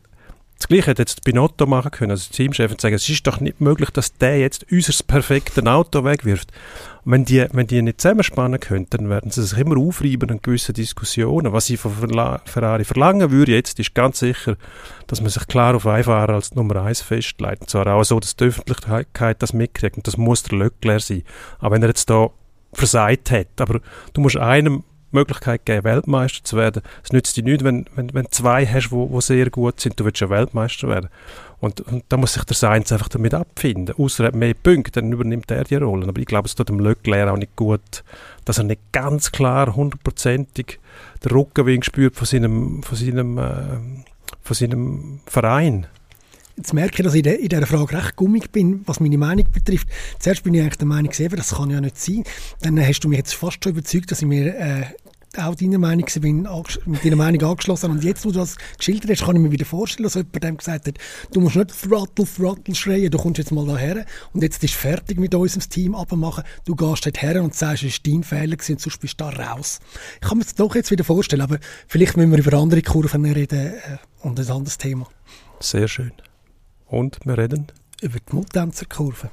[0.58, 3.60] das Gleiche hätte jetzt Binotto machen können, also Teamchef, und sagen, es ist doch nicht
[3.60, 6.52] möglich, dass der jetzt unser perfektes Auto wegwirft.
[7.08, 10.74] Wenn die, wenn die nicht zusammenspannen können, dann werden sie sich immer aufreiben in gewissen
[10.74, 11.54] Diskussionen.
[11.54, 11.94] Was ich von
[12.46, 14.58] Ferrari verlangen würde jetzt, ist ganz sicher,
[15.06, 17.62] dass man sich klar auf einen Fahrer als Nummer eins festlegt.
[17.62, 19.98] Und zwar auch so, dass die Öffentlichkeit das mitkriegt.
[19.98, 21.22] Und das muss der Leclerc sein.
[21.60, 22.32] Aber wenn er jetzt da
[22.74, 23.82] versagt hat, aber
[24.14, 24.84] du musst einem
[25.16, 26.82] Möglichkeit geben, Weltmeister zu werden.
[27.04, 30.06] Es nützt dir nichts, wenn, wenn, wenn zwei hast, wo, wo sehr gut sind, du
[30.06, 31.10] willst ja Weltmeister werden.
[31.60, 33.96] Und, und da muss sich der Sainz einfach damit abfinden.
[33.98, 36.08] Außer er hat mehr Punkte, dann übernimmt er die Rolle.
[36.08, 38.04] Aber ich glaube, es tut dem Leclerc auch nicht gut,
[38.44, 40.80] dass er nicht ganz klar, hundertprozentig
[41.24, 44.04] den Rückenwind spürt von seinem, von seinem, äh,
[44.42, 45.88] von seinem Verein.
[46.58, 49.90] Jetzt merke ich, dass ich in dieser Frage recht gummig bin, was meine Meinung betrifft.
[50.20, 52.24] Zuerst bin ich eigentlich der Meinung, das kann ja nicht sein.
[52.62, 54.84] Dann hast du mich jetzt fast schon überzeugt, dass ich mir äh,
[55.38, 56.48] auch deiner Meinung bin,
[56.86, 59.66] mit deiner Meinung angeschlossen Und jetzt, wo du das geschildert hast, kann ich mir wieder
[59.66, 60.98] vorstellen, dass jemand dem gesagt hat,
[61.32, 65.20] du musst nicht Throttle, Throttle schreien, du kommst jetzt mal daher und jetzt ist fertig
[65.20, 66.44] mit unserem Team abmachen.
[66.66, 69.26] Du gehst dort her und sagst, es war dein Fehler gewesen, und sonst bist du
[69.26, 69.80] da raus.
[70.22, 73.26] Ich kann mir das doch jetzt wieder vorstellen, aber vielleicht müssen wir über andere Kurven
[73.26, 75.08] reden äh, und ein anderes Thema.
[75.60, 76.12] Sehr schön.
[76.88, 77.68] Und wir reden?
[78.02, 79.30] Über die Muttänzerkurve.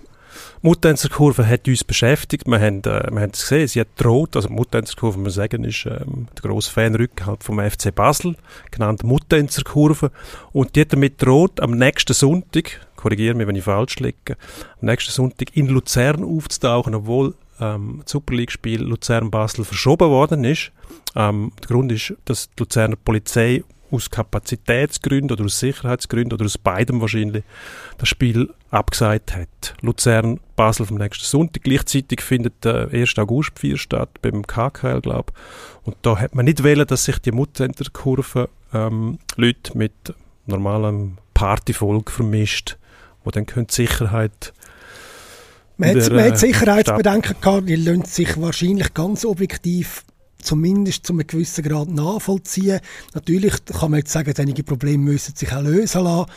[0.63, 2.47] Muttenzerkurve hat uns beschäftigt.
[2.47, 5.65] Wir haben, äh, wir haben es gesehen, sie hat droht, also Muttenzerkurve, muss man sagen,
[5.65, 8.37] ist ähm, der grosse Fanrückhalt vom FC Basel,
[8.71, 10.11] genannt Muttenzerkurve.
[10.53, 14.37] Und die hat damit droht, am nächsten Sonntag, korrigiere mich, wenn ich falsch liege,
[14.81, 20.73] am nächsten Sonntag in Luzern aufzutauchen, obwohl ähm, das Super League-Spiel Luzern-Basel verschoben worden ist.
[21.15, 26.59] Ähm, der Grund ist, dass die Luzerner Polizei aus Kapazitätsgründen oder aus Sicherheitsgründen oder aus
[26.59, 27.45] beidem wahrscheinlich
[27.99, 29.75] das Spiel abgesagt hat.
[29.83, 31.63] Luzern, Basel vom nächsten Sonntag.
[31.63, 33.19] Gleichzeitig findet der 1.
[33.19, 35.33] August 4 statt, beim KKL, glaube
[35.85, 40.15] Und da hat man nicht wählen, dass sich die Mutzcenter-Kurve ähm, Leute mit
[40.47, 42.79] normalem Partyvolk vermischt,
[43.25, 44.53] wo dann könnte Sicherheit
[45.79, 50.05] man hat, man hat Sicherheitsbedenken gehabt, die lassen sich wahrscheinlich ganz objektiv
[50.43, 52.81] zumindest zu einem gewissen Grad nachvollziehen.
[53.15, 56.31] Natürlich kann man jetzt sagen, einige Probleme müssen sich auch lösen lassen.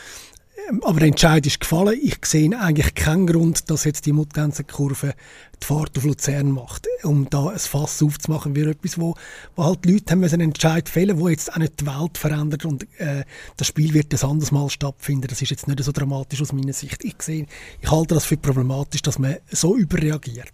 [0.69, 1.99] Ähm, aber der Entscheid ist gefallen.
[2.01, 5.13] Ich sehe eigentlich keinen Grund, dass jetzt die Mutanzenkurve
[5.61, 9.15] die Fahrt auf Luzern macht, um da ein Fass aufzumachen, wie etwas, wo,
[9.55, 12.65] wo halt die Leute haben einen Entscheid fällen, wo jetzt auch nicht die Welt verändert
[12.65, 13.23] und äh,
[13.57, 15.27] das Spiel wird ein anderes Mal stattfinden.
[15.27, 17.03] Das ist jetzt nicht so dramatisch aus meiner Sicht.
[17.03, 17.45] Ich sehe,
[17.81, 20.51] ich halte das für problematisch, dass man so überreagiert.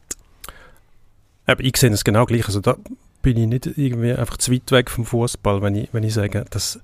[1.46, 2.46] Aber ich sehe es genau gleich.
[2.46, 2.78] Also da
[3.22, 6.46] bin ich nicht irgendwie einfach zu weit weg vom Fußball, wenn ich, wenn ich sage,
[6.50, 6.80] dass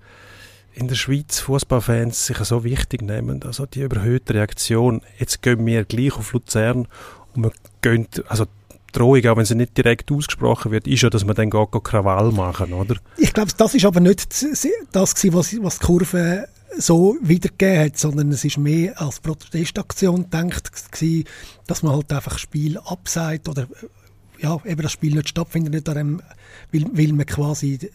[0.73, 3.41] in der Schweiz Fußballfans sich so wichtig nehmen.
[3.43, 6.87] Also die überhöhte Reaktion, jetzt gehen wir gleich auf Luzern
[7.33, 8.45] und wir gehen, also
[8.91, 11.83] Drohung, auch wenn sie nicht direkt ausgesprochen wird, ist ja, dass man dann geht, geht
[11.83, 12.95] Krawall machen, oder?
[13.17, 14.27] Ich glaube, das ist aber nicht
[14.91, 16.47] das gewesen, was, was die Kurve
[16.77, 21.25] so wiedergegeben hat, sondern es ist mehr als Protestaktion gedacht gewesen,
[21.65, 23.67] dass man halt einfach Spiel abseit oder
[24.39, 26.21] ja, eben das Spiel nicht stattfindet, nicht daran,
[26.71, 27.91] weil, weil man quasi die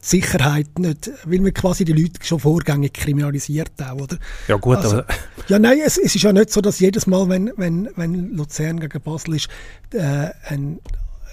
[0.00, 4.18] Sicherheit nicht, weil man quasi die Leute schon vorgängig kriminalisiert auch, oder?
[4.46, 5.06] Ja gut, also, aber...
[5.48, 8.80] Ja, nein, es, es, ist ja nicht so, dass jedes Mal, wenn, wenn, wenn Luzern
[8.80, 9.48] gegen Basel ist,
[9.92, 10.80] äh, ein,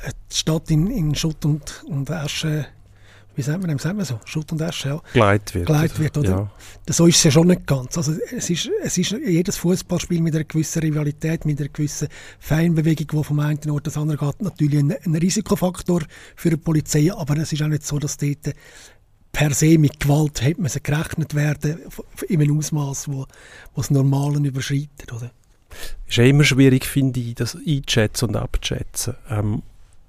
[0.03, 2.65] eine Stadt in, in Schutt und, und Asche
[3.35, 5.01] wie sagt man dem, sagt man so, Schutt und Asche, ja.
[5.13, 5.65] Gleit wird.
[5.65, 6.29] Gleit wird, oder?
[6.87, 6.93] Ja.
[6.93, 7.97] So ist es ja schon nicht ganz.
[7.97, 12.07] Also es ist, es ist jedes Fußballspiel mit einer gewissen Rivalität, mit einer gewissen
[12.39, 16.03] Feinbewegung, die vom einen Ort das andere geht, natürlich ein, ein Risikofaktor
[16.35, 18.53] für die Polizei, aber es ist auch nicht so, dass dort
[19.31, 21.79] per se mit Gewalt hat man gerechnet werden
[22.29, 23.25] in einem Ausmaß, wo,
[23.73, 25.31] wo das Normalen überschreitet, oder?
[26.07, 29.15] ist ja immer schwierig, finde ich, das einzuschätzen und abzuschätzen.
[29.29, 29.61] Ähm,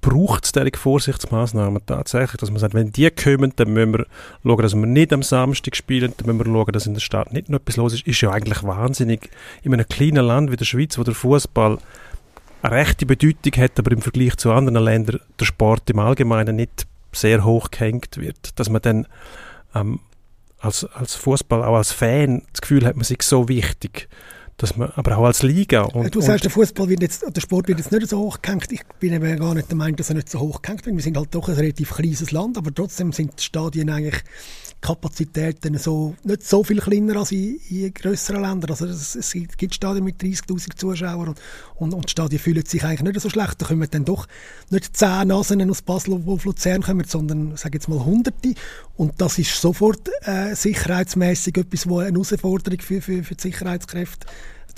[0.07, 4.07] braucht es diese Vorsichtsmaßnahmen tatsächlich, dass man sagt, wenn die kommen, dann müssen wir
[4.45, 7.33] schauen, dass wir nicht am Samstag spielen, dann müssen wir schauen, dass in der Stadt
[7.33, 9.31] nicht noch etwas los ist, ist ja eigentlich wahnsinnig.
[9.65, 11.79] In einem kleinen Land wie der Schweiz, wo der Fußball
[12.63, 16.87] eine rechte Bedeutung hat, aber im Vergleich zu anderen Ländern der Sport im Allgemeinen nicht
[17.11, 19.07] sehr hoch gehängt wird, dass man dann
[19.75, 19.99] ähm,
[20.61, 24.09] als, als Fußball, auch als Fan, das Gefühl hat, man sei so wichtig,
[24.57, 25.83] dass man, aber auch als Liga.
[25.83, 28.73] Und, du sagst, der Fußball wird jetzt, der Sport wird jetzt nicht so hoch gehängt.
[28.73, 30.97] Ich bin eben gar nicht der Meinung, dass er nicht so hoch gehängt wird.
[30.97, 34.23] Wir sind halt doch ein relativ kleines Land, aber trotzdem sind die Stadien eigentlich
[34.81, 38.71] Kapazitäten so, nicht so viel kleiner als in, in grösseren Ländern.
[38.71, 41.41] Also es, es gibt Stadien mit 30'000 Zuschauern und,
[41.77, 43.61] und, und die Stadien fühlen sich eigentlich nicht so schlecht.
[43.61, 44.27] Da kommen dann doch
[44.71, 48.55] nicht zehn Nasen aus Basel, die auf Luzern kommen, sondern, sage jetzt mal, Hunderte.
[48.97, 54.27] Und das ist sofort äh, sicherheitsmäßig etwas, wo eine Herausforderung für, für, für die Sicherheitskräfte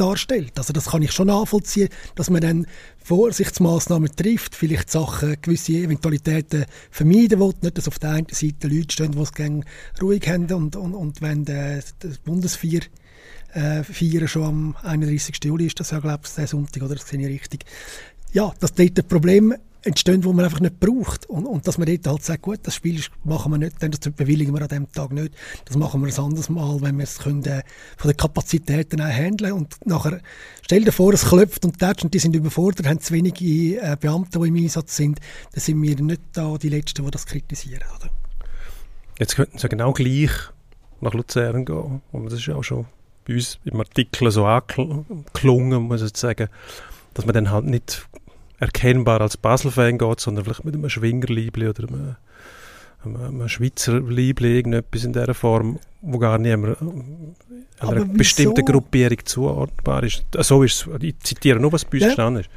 [0.01, 0.53] darstellt.
[0.57, 2.67] Also das kann ich schon nachvollziehen, dass man dann
[3.05, 7.55] Vorsichtsmaßnahmen trifft, vielleicht Sachen, gewisse Eventualitäten vermeiden will.
[7.63, 9.65] Nicht, dass auf der einen Seite Leute stehen, die es gerne
[10.01, 12.81] ruhig haben und, und, und wenn der, der Bundesvier
[13.53, 15.37] äh, feiern schon am 31.
[15.43, 16.95] Juli ist das ja, glaube ich, der Sonntag, oder?
[16.95, 17.65] Das sehe ich richtig.
[18.33, 21.27] Ja, das ein Problem entstehen, wo man einfach nicht braucht.
[21.27, 24.53] Und, und dass man dort halt sagt, gut, das Spiel machen wir nicht, das bewilligen
[24.55, 25.35] wir an dem Tag nicht.
[25.65, 27.63] Das machen wir ein anderes Mal, wenn wir es können, äh,
[27.97, 29.53] von den Kapazitäten auch handeln.
[29.53, 30.21] Und nachher,
[30.63, 33.97] stell dir vor, es klopft und tätscht und die sind überfordert, haben zu wenige äh,
[33.99, 35.21] Beamte, die im Einsatz sind.
[35.53, 37.85] Dann sind wir nicht da die Letzten, die das kritisieren.
[37.99, 38.11] Oder?
[39.19, 40.31] Jetzt könnten sie genau gleich
[41.01, 42.03] nach Luzern gehen.
[42.13, 42.87] Und das ist ja auch schon
[43.27, 46.49] bei uns im Artikel so angeklungen, muss ich sagen,
[47.15, 48.09] dass man dann halt nicht
[48.59, 52.17] erkennbar als Basel-Fan geht, sondern vielleicht mit einem Schwingerliebli oder einem,
[53.17, 56.77] einem, Schweizer Liebli, irgendetwas in dieser Form, wo gar niemand
[57.79, 60.25] einer bestimmten Gruppierung zuordnbar ist.
[60.41, 62.09] So ist es, ich zitiere nur, was bei uns ja.
[62.09, 62.51] gestanden ist.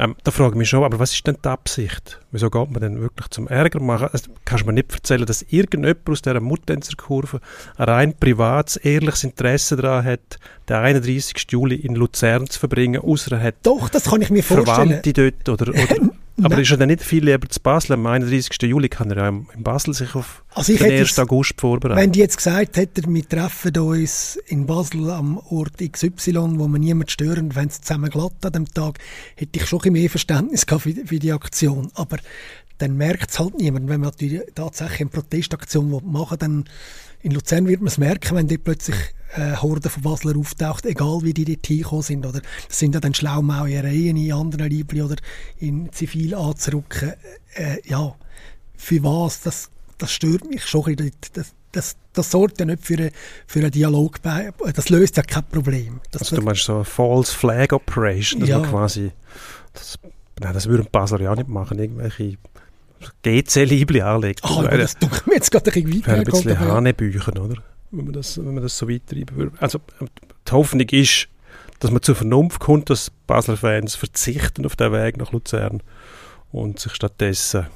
[0.00, 2.20] Ähm, da frage ich mich schon, aber was ist denn die Absicht?
[2.30, 4.08] Wieso geht man denn wirklich zum Ärger machen?
[4.12, 7.40] Also, kannst du mir nicht erzählen, dass irgendjemand aus dieser Muttenzer-Kurve
[7.76, 11.46] ein rein privates, ehrliches Interesse daran hat, den 31.
[11.50, 15.02] Juli in Luzern zu verbringen, außer er hat Doch, das kann ich mir vorstellen.
[15.02, 16.62] Verwandte dort oder, oder Aber Nein.
[16.62, 17.94] ist er dann nicht viel lieber zu Basel?
[17.94, 18.62] Am 31.
[18.62, 21.18] Juli kann er ja in Basel sich auf also den 1.
[21.18, 22.00] August vorbereiten.
[22.00, 26.78] Wenn die jetzt gesagt hätten, wir treffen uns in Basel am Ort XY, wo wir
[26.78, 28.98] niemand stören, wenn es zusammen glatt an dem Tag,
[29.34, 31.90] hätte ich schon ein mehr Verständnis gehabt für, für die Aktion.
[31.94, 32.18] Aber
[32.78, 33.88] dann merkt es halt niemand.
[33.88, 34.12] Wenn man
[34.54, 36.64] tatsächlich eine Protestaktion machen dann
[37.20, 38.96] in Luzern wird man es merken, wenn dort plötzlich
[39.34, 42.26] äh, Horden von Basler auftaucht, egal wie die dort hingekommen sind.
[42.26, 45.16] Oder das sind ja dann Schlaumauereien in anderen Liebli oder
[45.58, 47.14] in Zivil anzurücken.
[47.54, 48.14] Äh, ja,
[48.76, 49.40] für was?
[49.42, 50.96] Das, das stört mich schon.
[51.32, 53.12] Das, das, das sorgt ja nicht für, eine,
[53.46, 54.20] für einen Dialog.
[54.74, 56.00] Das löst ja kein Problem.
[56.10, 58.58] Das also du meinst so eine False Flag Operation, dass ja.
[58.58, 59.10] man quasi...
[59.74, 59.98] Das,
[60.40, 61.78] nein, das würden Basler ja nicht machen.
[61.78, 62.38] Irgendwelche
[63.22, 64.40] GC-Libli anlegen.
[64.42, 66.18] Ah, das tut mir jetzt gerade ein bisschen weit.
[66.18, 67.62] Ein bisschen Hanebüchen, oder?
[67.90, 69.56] Wenn man das, wenn man das so weitreiben würde.
[69.60, 69.80] Also
[70.46, 71.28] die Hoffnung ist,
[71.80, 75.82] dass man zur Vernunft kommt, dass Basler Fans verzichten auf den Weg nach Luzern
[76.52, 77.66] und sich stattdessen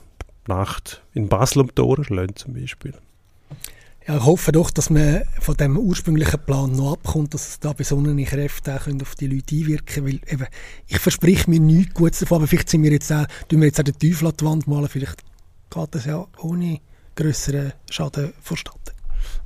[0.49, 2.95] Nacht in Basel um die Ohren schlagen zum Beispiel.
[4.07, 7.73] Ja, ich hoffe doch, dass man von dem ursprünglichen Plan noch abkommt, dass es da
[7.73, 10.47] besonnene Kräfte auch auf die Leute einwirken können, weil eben,
[10.89, 13.79] ich verspreche mir nichts Gutes davon, aber vielleicht sind wir jetzt auch, tun wir jetzt
[13.79, 15.23] auch den Teufel an die Wand malen, vielleicht
[15.71, 16.81] geht das ja ohne
[17.15, 18.92] größeren Schaden vonstatten.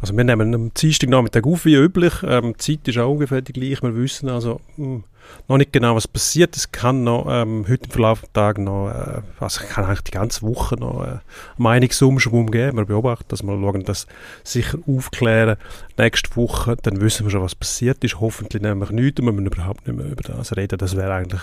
[0.07, 2.13] Also wir nehmen am Dienstagnachmittag auf, wie üblich.
[2.23, 3.83] Ähm, die Zeit ist auch ungefähr die gleiche.
[3.83, 5.05] Wir wissen also mh, hm,
[5.49, 6.57] noch nicht genau, was passiert.
[6.57, 10.13] Es kann noch ähm, heute im Verlauf des Tages noch, äh, also kann eigentlich die
[10.13, 11.19] ganze Woche noch äh,
[11.57, 12.77] Meinungsumschwung geben.
[12.77, 14.07] Wir beobachten das, wir schauen das
[14.45, 15.57] sicher aufklären.
[15.99, 18.21] Nächste Woche, dann wissen wir schon, was passiert ist.
[18.21, 20.79] Hoffentlich nämlich nichts und wir müssen überhaupt nicht mehr über das reden.
[20.79, 21.43] Das wäre eigentlich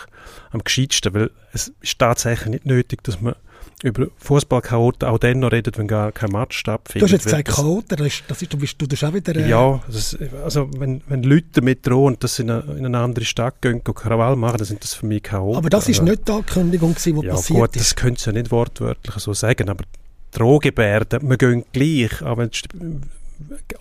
[0.51, 3.35] am gescheitsten, weil es ist tatsächlich nicht nötig, dass man
[3.83, 7.01] über Fußballchaoten auch dann noch redet, wenn gar kein Match stattfindet.
[7.01, 9.35] Du hast jetzt gesagt Chaoten, das ist, das ist, du bist du bist auch wieder...
[9.35, 12.97] Äh ja, ist, also wenn, wenn Leute damit drohen, dass sie in eine, in eine
[12.97, 15.57] andere Stadt gehen und Krawall machen, dann sind das für mich Chaoten.
[15.57, 17.81] Aber das ist also, nicht die Ankündigung, die ja, passiert gut, ist.
[17.81, 19.83] das können sie ja nicht wortwörtlich so sagen, aber
[20.31, 22.49] Drohgebärden, wir gehen gleich, aber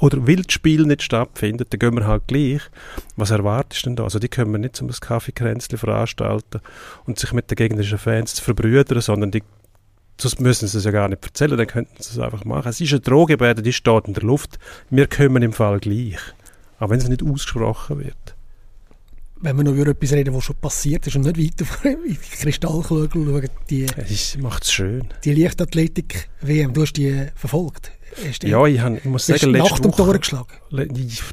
[0.00, 2.62] oder will das Spiel nicht stattfindet, dann gehen wir halt gleich.
[3.16, 4.04] Was erwartest du denn da?
[4.04, 6.60] Also die können wir nicht zum Kaffeekränzchen veranstalten
[7.04, 9.42] und sich mit den gegnerischen Fans zu verbrüdern, sondern die
[10.20, 12.68] Sonst müssen sie es ja gar nicht erzählen, dann könnten sie es einfach machen.
[12.68, 14.58] Es ist eine Drohgebärde, die steht in der Luft.
[14.90, 16.18] Wir kommen im Fall gleich.
[16.78, 18.36] Auch wenn es nicht ausgesprochen wird.
[19.40, 22.16] Wenn wir noch über etwas reden, was schon passiert ist und nicht weiter in die
[22.16, 23.86] Kristallkugel schauen, die...
[23.96, 25.08] Es macht es schön.
[25.24, 27.90] Die Leichtathletik-WM, du hast die verfolgt?
[28.42, 30.18] Die, ja, ich, hab, ich muss sagen, letzte Nacht Woche...
[30.18, 30.52] geschlagen?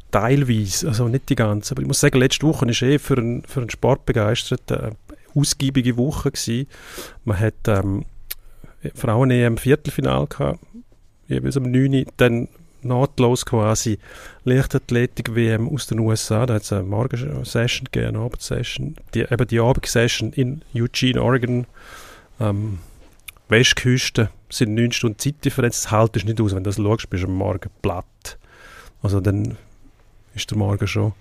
[0.10, 3.44] Teilweise, also nicht die ganze, aber ich muss sagen, letzte Woche war eh für einen,
[3.44, 4.96] für einen Sportbegeisterten eine
[5.36, 6.68] ausgiebige Woche gewesen.
[7.26, 7.68] Man hat...
[7.68, 8.06] Ähm,
[8.96, 10.60] Frauen-EM Viertelfinal gehabt,
[11.28, 12.06] jeweils am 9.
[12.18, 12.48] Dann
[12.82, 14.00] nahtlos quasi
[14.44, 16.46] Leichtathletik-WM aus den USA.
[16.46, 18.96] Da hat es eine Morgensession gegeben, eine Abendsession.
[19.13, 21.65] Die, eben die Abendsession in Eugene, Oregon,
[22.39, 22.80] ähm,
[23.50, 25.84] Westküste, sind 9 Stunden Zeitdifferenz.
[25.84, 28.38] Das haltest nicht aus, wenn du das schaust, bist du am Morgen platt.
[29.02, 29.58] Also dann
[30.36, 31.13] ist der Morgen schon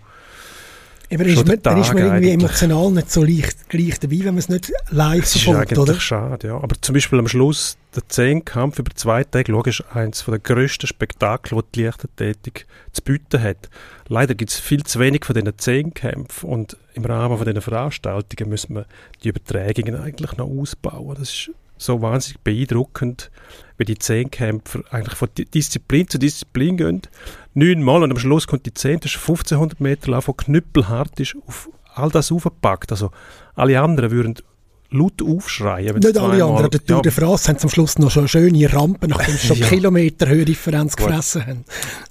[1.10, 4.38] Aber ist man, dann ist man irgendwie emotional nicht so leicht gleich dabei, wenn man
[4.38, 6.00] es nicht live das verfolgt, ist eigentlich oder?
[6.00, 6.56] schade, ja.
[6.56, 11.58] Aber zum Beispiel am Schluss der Zehnkampf über zwei Tage, logisch, eines der grössten Spektakel,
[11.58, 13.70] die die Leichtathletik zu bieten hat.
[14.08, 18.50] Leider gibt es viel zu wenig von diesen Zehnkämpfen und im Rahmen von diesen Veranstaltungen
[18.50, 18.86] müssen wir
[19.24, 21.16] die Übertragungen eigentlich noch ausbauen.
[21.18, 23.30] Das ist so wahnsinnig beeindruckend,
[23.78, 27.02] wie die Zehnkämpfer eigentlich von Disziplin zu Disziplin gehen.
[27.54, 31.36] Neunmal und am Schluss kommt die Zehn, das ist 1500 Meter Lauf, der knüppelhart ist,
[31.46, 32.90] auf all das aufgepackt.
[32.92, 33.10] Also
[33.54, 34.34] alle anderen würden
[34.90, 35.98] laut aufschreien.
[35.98, 36.70] Nicht alle anderen.
[36.70, 39.56] Der Tour ja, de France haben zum Schluss noch schon schöne Rampen, nachdem sie schon
[39.58, 39.66] ja.
[39.68, 41.64] Kilometer Höhendifferenz gefressen haben.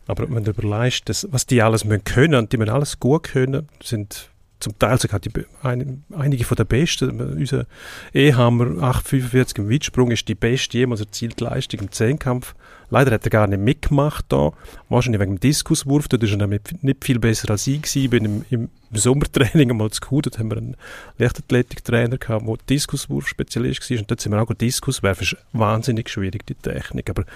[0.07, 4.29] Aber wenn du überlegst, was die alles können, und die müssen alles gut können, sind
[4.59, 7.19] zum Teil sogar die, ein, einige von der Besten.
[7.19, 7.65] Unser
[8.13, 12.55] Ehammer 845 im Weitsprung ist die beste jemals erzielte Leistung im Zehnkampf.
[12.89, 14.53] Leider hat er gar nicht mitgemacht da.
[14.89, 16.07] Wahrscheinlich wegen dem Diskuswurf.
[16.07, 16.47] Da war er
[16.81, 18.09] nicht viel besser als ich gewesen.
[18.09, 20.21] bin im, im Sommertraining einmal zu Kuh.
[20.21, 20.77] Dort haben wir einen
[21.17, 23.99] Leichtathletiktrainer gehabt, der Diskuswurf-Spezialist war.
[23.99, 25.23] Und dort sind wir auch Diskus werfen.
[25.23, 27.09] ist wahnsinnig schwierig, die Technik.
[27.09, 27.27] Aber die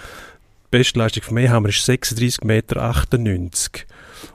[0.72, 2.96] Bestleistung von Ehammer ist 36,98 Meter.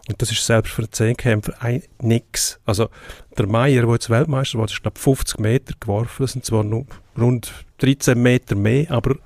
[0.09, 2.61] Und das ist selbst für einen Zehnkämpfer ein nix.
[2.65, 2.89] Also
[3.37, 6.23] der Meier, der jetzt Weltmeister war, ist glaube 50 Meter geworfen.
[6.23, 6.87] Das sind zwar nur
[7.19, 9.17] rund 13 Meter mehr, aber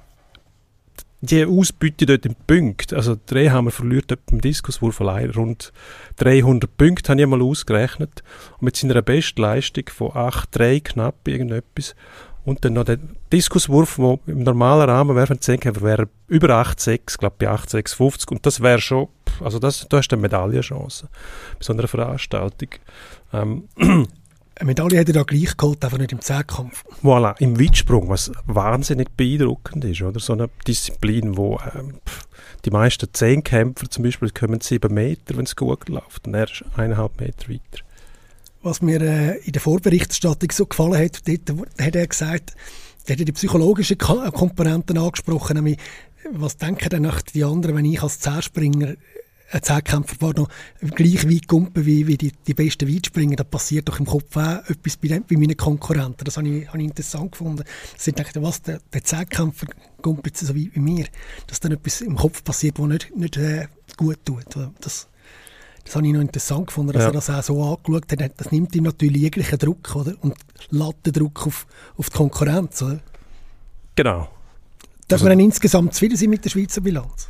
[1.22, 5.70] die Ausbeute dort im Punkt, also drei haben wir verliert beim Diskuswurf allein rund
[6.16, 8.22] 300 Punkte, habe ich mal ausgerechnet.
[8.54, 11.94] Und mit seiner Bestleistung von 8,3 knapp irgendetwas
[12.44, 12.98] und dann noch der
[13.32, 18.46] Diskuswurf, der im normalen Rahmen wäre, wenn Zehnkämpfer wäre über 8,6, glaube bei 8,650 und
[18.46, 19.08] das wäre schon,
[19.40, 21.08] also das, da hast du eine Medaillenchance
[21.58, 22.68] bei so einer Veranstaltung.
[23.32, 24.06] Ähm, eine
[24.66, 26.84] Medaille hätte er da gleich geholt, einfach nicht im Zehnkampf.
[27.02, 30.20] Voilà, im Weitsprung, was wahnsinnig beeindruckend ist, oder?
[30.20, 31.94] So eine Disziplin, wo ähm,
[32.64, 36.64] die meisten Zehnkämpfer zum Beispiel kommen sieben Meter, wenn es gut läuft, und er ist
[36.76, 37.84] eineinhalb Meter weiter
[38.62, 42.54] was mir äh, in der Vorberichterstattung so gefallen hat, dort hat er gesagt,
[43.06, 45.78] er hat die psychologischen Komponenten angesprochen, nämlich,
[46.32, 48.94] was denken denn die anderen, wenn ich als Zehrspringer
[49.52, 50.48] ein Zehnkämpfer war noch
[50.94, 53.36] gleich weit gumpen wie, wie die, die besten Weitspringer.
[53.36, 56.24] Da passiert doch im Kopf auch etwas bei, den, bei meinen Konkurrenten.
[56.24, 57.64] Das habe ich, habe ich interessant gefunden.
[57.96, 59.66] Sie dachten, was, der, der Zehnkämpfer
[60.02, 61.06] gumpelt so weit wie mir.
[61.48, 64.44] Dass dann etwas im Kopf passiert, was nicht, nicht äh, gut tut.
[64.80, 65.08] Das
[65.90, 67.08] das habe ich noch interessant gefunden, dass ja.
[67.08, 68.32] er das auch so angeschaut hat.
[68.36, 70.14] Das nimmt ihm natürlich jeglichen Druck oder?
[70.20, 70.36] und
[70.70, 72.80] Lattendruck auf, auf die Konkurrenz.
[72.82, 73.00] Oder?
[73.96, 74.28] Genau.
[75.08, 77.28] Darf also, man dann insgesamt zufrieden sein mit der Schweizer Bilanz?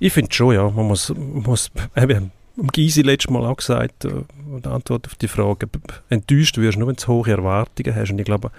[0.00, 0.68] Ich finde schon, ja.
[0.68, 2.32] Man muss, man muss eben,
[2.72, 4.24] Gysi letztes Mal auch gesagt, äh,
[4.64, 5.68] die Antwort auf die Frage,
[6.08, 8.10] enttäuscht wirst du nur, wenn du hohe Erwartungen hast.
[8.10, 8.50] Und ich glaube,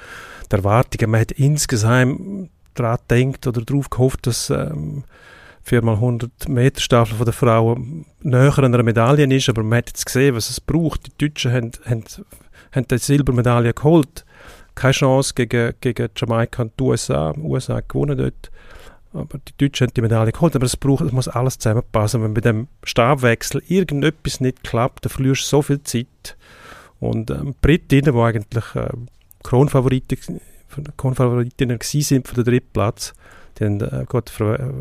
[0.50, 5.04] die Erwartungen, man hat insgesamt daran gedacht oder darauf gehofft, dass ähm,
[5.68, 10.06] 4x100 Meter Staffel von der Frauen näher an einer Medaille ist, aber man hat jetzt
[10.06, 11.08] gesehen, was es braucht.
[11.08, 12.04] Die Deutschen haben, haben,
[12.72, 14.26] haben die Silbermedaille geholt.
[14.76, 17.34] Keine Chance gegen, gegen Jamaika und die USA.
[17.34, 18.52] Die USA gewonnen dort.
[19.14, 20.56] Aber die Deutschen haben die Medaille geholt.
[20.56, 22.24] Aber es braucht, es muss alles zusammenpassen.
[22.24, 26.36] Wenn bei dem Stabwechsel irgendetwas nicht klappt, dann verlierst du so viel Zeit.
[27.00, 28.90] Und ähm, Britinnen, die eigentlich äh,
[29.44, 30.40] Kronfavoriten,
[30.98, 33.14] Kronfavoritinnen waren für den dritten Platz,
[33.60, 34.74] die haben äh, Gott, Ver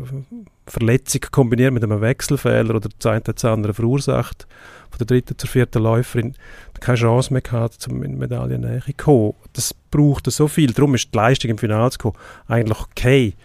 [0.65, 4.47] Verletzung kombiniert mit einem Wechselfehler oder das eine das andere verursacht,
[4.89, 6.35] von der dritten zur vierten Läuferin
[6.83, 9.33] keine Chance mehr gehabt, um in Medaillennähe zu kommen.
[9.53, 13.35] Das braucht so viel, darum ist die Leistung im Finale zu kommen eigentlich okay.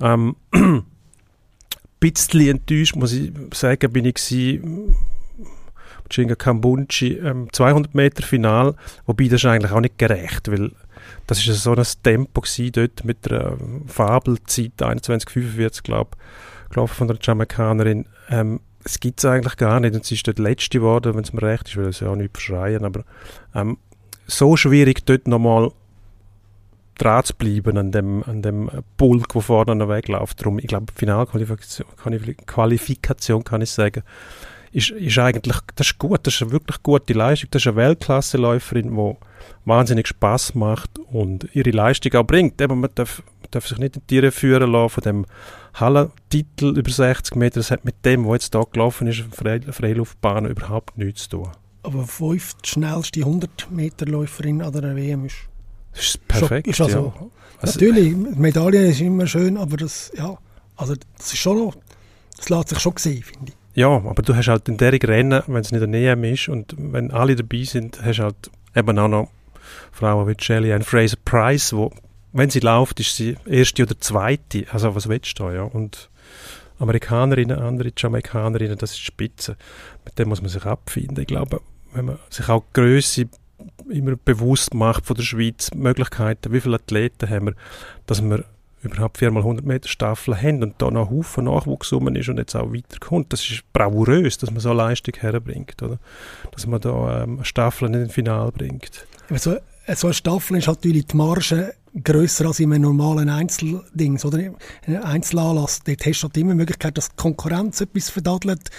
[0.00, 0.84] Ähm, ein
[2.00, 4.96] bisschen enttäuscht, muss ich sagen, bin ich gewesen,
[6.38, 10.70] Kambunchi, ähm, 200 Meter Final, wobei das ist eigentlich auch nicht gerecht, weil
[11.26, 16.10] das ist so ein Tempo dort mit der Fabelzeit 21,45 glaube
[16.70, 18.06] gelaufen von der Jamaikanerin.
[18.30, 21.32] Ähm, es gibt es eigentlich gar nicht und sie ist dort letzte geworden, wenn es
[21.32, 23.04] mir recht ist, weil es ja auch nicht verschreien, aber
[23.54, 23.78] ähm,
[24.26, 25.70] so schwierig dort nochmal
[26.98, 30.40] dran zu bleiben an dem, an dem Bulk, der vorne wegläuft.
[30.40, 31.86] Darum, ich glaube, Finalqualifikation
[32.46, 34.02] Qualifikation, kann ich sagen,
[34.74, 37.76] ist, ist eigentlich, das ist gut, das ist eine wirklich gute Leistung, das ist eine
[37.76, 39.16] Weltklasseläuferin, die
[39.64, 42.60] wahnsinnig Spaß macht und ihre Leistung auch bringt.
[42.60, 45.26] Eben, man darf, man darf sich nicht in Tiere führen lassen von dem
[45.74, 47.60] Hallen-Titel über 60 Meter.
[47.60, 51.48] Das hat mit dem, was jetzt hier gelaufen ist, Fre Freiluftbahn überhaupt nichts zu tun.
[51.84, 55.36] Aber fünf die schnellste 100-Meter-Läuferin an der WM ist.
[55.92, 56.66] Das ist perfekt.
[56.66, 57.26] Ist also, ja.
[57.60, 60.36] also, Natürlich, Medaille ist immer schön, aber das, ja,
[60.74, 61.76] also das ist schon noch,
[62.36, 63.63] das lässt sich schon sehen, finde ich.
[63.74, 66.74] Ja, aber du hast halt in der Rennen, wenn es nicht der EM ist und
[66.78, 69.30] wenn alle dabei sind, hast halt eben auch noch
[69.90, 71.92] Frauen wie Shelley Ann Fraser Price, wo,
[72.32, 74.66] wenn sie läuft, ist sie erste oder zweite.
[74.70, 75.62] Also was willst du da, ja?
[75.62, 76.08] Und
[76.78, 79.56] Amerikanerinnen, andere Jamaikanerinnen, das ist Spitze.
[80.04, 81.20] Mit dem muss man sich abfinden.
[81.20, 81.60] Ich glaube,
[81.92, 83.28] wenn man sich auch die Grösse
[83.88, 87.54] immer bewusst macht von der Schweiz, Möglichkeiten, wie viele Athleten haben wir,
[88.06, 88.44] dass wir
[88.84, 92.38] überhaupt viermal 100 Meter Staffel haben und da noch ein Haufen Nachwuchs rum ist und
[92.38, 93.32] jetzt auch weiterkommt.
[93.32, 95.98] Das ist bravourös, dass man so Leistung herbringt, oder?
[96.52, 99.06] Dass man da ähm, Staffeln in den Final bringt.
[99.30, 99.56] So,
[99.94, 104.38] so eine Staffel ist natürlich die Marge grösser als in einem normalen Einzeldings, oder?
[104.38, 104.56] In
[104.86, 108.70] einem Einzelanlass, dort hast du halt immer die Möglichkeit, dass die Konkurrenz etwas verdadelt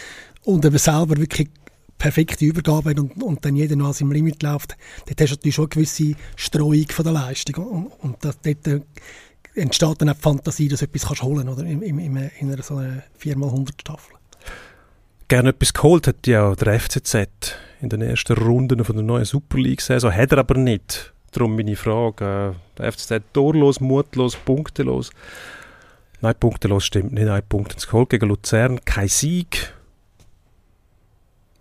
[0.43, 1.49] und eben selber wirklich
[1.97, 4.76] perfekte Übergabe und, und dann jeder noch an seinem Limit läuft,
[5.06, 8.68] dort hast du natürlich schon eine gewisse Streuung von der Leistung und, und das, dort
[8.68, 8.82] äh,
[9.56, 12.62] entsteht dann auch die Fantasie, dass du etwas kannst holen oder in, in, in einer
[12.62, 14.16] so einer 4x100 Staffel.
[15.28, 19.58] Gerne etwas geholt hat ja der FCZ in den ersten Runden von der neuen Super
[19.58, 21.14] League-Saison, hat er aber nicht.
[21.32, 25.12] Darum meine Frage, äh, der FCZ torlos, mutlos, punktelos.
[26.22, 29.74] Nein, punktelos stimmt nicht, ein Punkt ins geholt gegen Luzern, kein Sieg.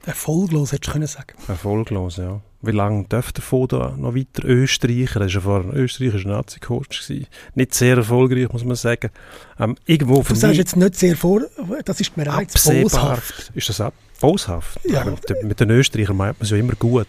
[0.07, 2.41] Erfolglos, hättest du sagen Erfolglos, ja.
[2.67, 5.21] Wie lange dürfte der Foda noch weiter Österreicher?
[5.21, 7.11] Er war ja vorher österreichischer Nazi-Coach.
[7.55, 9.11] Nicht sehr erfolgreich, muss man sagen.
[9.59, 11.43] Ähm, irgendwo du sagst jetzt nicht sehr vor,
[11.85, 13.53] das ist mir boshaft.
[13.55, 13.95] Ist das ab
[14.25, 14.81] boshaft?
[14.85, 15.05] Ja.
[15.05, 17.07] Mit, mit den Österreichern meint man es ja immer gut.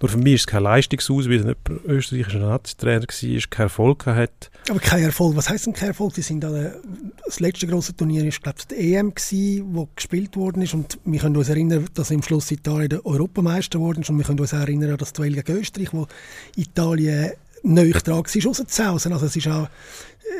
[0.00, 4.50] Nur für mich ist es kein Leistungsausweis, jemand österreichischer Nazi-Trainer war, keinen Erfolg hat.
[4.68, 6.14] Aber kein Erfolg, was heisst denn kein Erfolg?
[6.14, 6.72] Die sind da,
[7.24, 10.98] das letzte große Turnier war, glaube ich, die EM gewesen, wo gespielt worden ist und
[11.04, 14.40] wir können uns erinnern, dass im Schluss Italien der Europameister geworden ist und wir können
[14.40, 16.06] uns auch erinnern an das Duell gegen Österreich, wo
[16.56, 17.32] Italien
[17.62, 19.12] neu dran war, rauszuzausen.
[19.12, 19.68] Also es ist auch,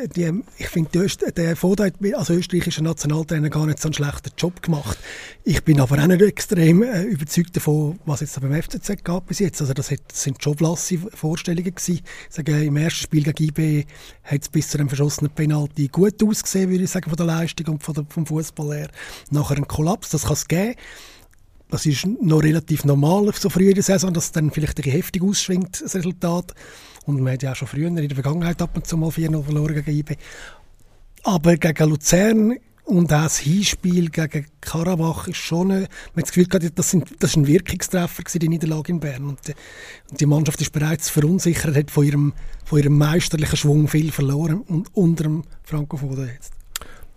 [0.01, 1.07] äh, die, ich finde,
[1.37, 4.99] der Foda hat als österreichischer Nationaltrainer gar nicht so einen schlechten Job gemacht.
[5.45, 9.39] Ich bin aber auch nicht extrem äh, überzeugt davon, was jetzt beim FCZ gab bis
[9.39, 9.61] jetzt.
[9.61, 12.01] Also das, hat, das sind joblasse Vorstellungen gewesen.
[12.29, 13.87] Ich sage, im ersten Spiel gegen IB
[14.25, 17.75] hat es bis zu einem verschossenen Penalty gut ausgesehen, würde ich sagen, von der Leistung
[17.75, 18.89] und von der, vom Fußball her.
[19.31, 20.75] Nachher ein Kollaps, das kann es geben.
[21.71, 24.91] Das ist noch relativ normal so früh in der Saison, dass es dann vielleicht ein
[24.91, 26.53] heftig ausschwingt, das Resultat.
[27.07, 29.43] Und man hat ja auch schon früher in der Vergangenheit ab und zu mal 4-0
[29.43, 30.17] verloren gegen IB.
[31.25, 36.33] Aber gegen Luzern und auch das Hinspiel gegen Karabach ist schon, eine, man hat das
[36.33, 39.25] Gefühl gehabt, das, sind, das ist ein Wirkungstreffer gewesen, die Niederlage in Bern.
[39.25, 39.55] Und die,
[40.11, 42.33] und die, Mannschaft ist bereits verunsichert, hat von ihrem,
[42.65, 46.55] von ihrem meisterlichen Schwung viel verloren und unter dem Franco jetzt.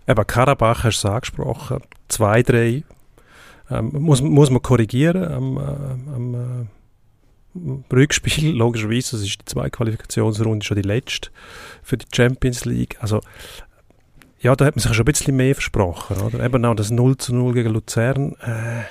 [0.06, 1.80] Eben, Karabach hast du angesprochen.
[2.08, 2.84] Zwei, drei
[3.68, 6.66] ähm, muss, muss man korrigieren am, am äh,
[7.92, 11.30] Rückspiel, logischerweise, das ist die zweite Qualifikationsrunde, schon die letzte
[11.82, 12.96] für die Champions League.
[13.00, 13.20] Also,
[14.40, 16.44] ja, da hat man sich schon ein bisschen mehr versprochen, oder?
[16.44, 18.34] Eben auch das 0 zu 0 gegen Luzern.
[18.40, 18.84] Äh,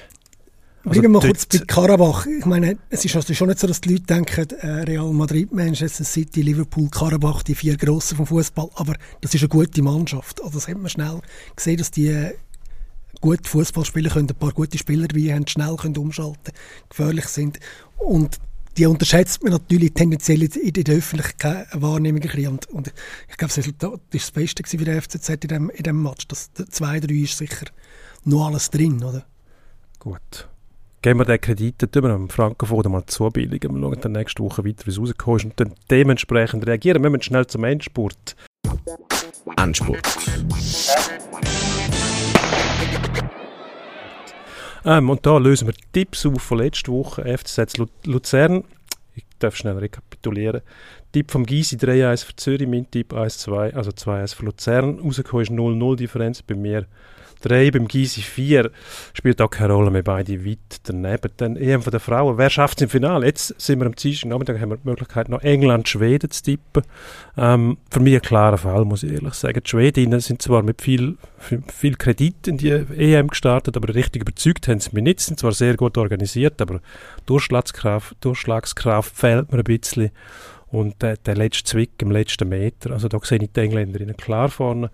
[0.86, 2.28] also Bleiben wir kurz bei Karabach.
[2.28, 5.51] Ich meine, es ist also schon nicht so, dass die Leute denken, äh, Real Madrid,
[5.51, 8.70] Manchester City, Liverpool, Karabach, die vier Grossen vom Fußball.
[8.76, 10.43] Aber das ist eine gute Mannschaft.
[10.43, 11.22] Also das hat man schnell
[11.55, 12.32] gesehen, dass die
[13.20, 16.53] gut Fußball spielen können, ein paar gute Spieler dabei haben, schnell können umschalten,
[16.89, 17.59] gefährlich sind.
[17.97, 18.39] Und
[18.78, 22.47] die unterschätzt man natürlich tendenziell in der öffentlichen Wahrnehmung ein bisschen.
[22.51, 22.88] Und, und
[23.30, 26.28] ich glaube, das Resultat war das Beste für den FCZ in diesem in dem Match.
[26.28, 27.67] Das 2-3 ist sicher
[28.26, 29.26] noch alles drin, oder?
[29.99, 30.47] Gut.
[31.01, 33.76] Geben wir den Kredit, tun wir am Frankenfoden mal zubilligen.
[33.76, 37.03] Wir schauen dann nächste Woche weiter, wie es rausgekommen ist und dann dementsprechend reagieren.
[37.03, 38.36] Wir müssen schnell zum Endspurt.
[39.57, 40.01] Endspurt.
[44.86, 47.23] Ähm, und da lösen wir Tipps auf von letzter Woche.
[47.38, 48.63] FCZ Luzern.
[49.15, 50.61] Ich darf schnell rekapitulieren.
[51.11, 54.99] Tipp vom Gysi 3-1 für Zürich, mein Tipp 1-2, also 2-1 für Luzern.
[54.99, 56.86] Rausgekommen ist 0-0 Differenz bei mir
[57.45, 58.71] 3, beim Gysi 4
[59.13, 61.31] spielt auch keine Rolle mehr, beide weit daneben.
[61.37, 63.25] Dann EM von der Frauen, wer schafft es im Finale?
[63.25, 66.83] Jetzt sind wir am Dienstag Nachmittag, haben wir die Möglichkeit, noch England, Schweden zu tippen.
[67.37, 69.61] Ähm, für mich ein klarer Fall, muss ich ehrlich sagen.
[69.63, 71.17] Die Schwedinnen sind zwar mit viel,
[71.73, 75.51] viel Kredit in die EM gestartet, aber richtig überzeugt haben sie mich nicht, sind zwar
[75.51, 76.81] sehr gut organisiert, aber
[77.25, 80.11] Durchschlagskraft, Durchschlagskraft fehlt mir ein bisschen.
[80.67, 84.49] Und der, der letzte Zwick im letzten Meter, also da sehe ich die Engländerinnen klar
[84.49, 84.89] vorne.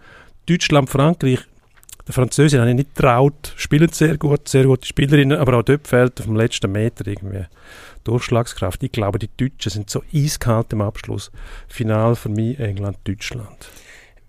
[0.47, 1.39] Deutschland, Frankreich
[2.07, 5.87] der Französin habe ich nicht getraut, spielen sehr gut, sehr gute Spielerinnen, aber auch dort
[5.87, 7.45] fehlt auf dem letzten Meter irgendwie
[8.03, 8.81] Durchschlagskraft.
[8.83, 11.31] Ich glaube, die Deutschen sind so eiskalt im Abschluss.
[11.67, 13.69] Final für mich England-Deutschland.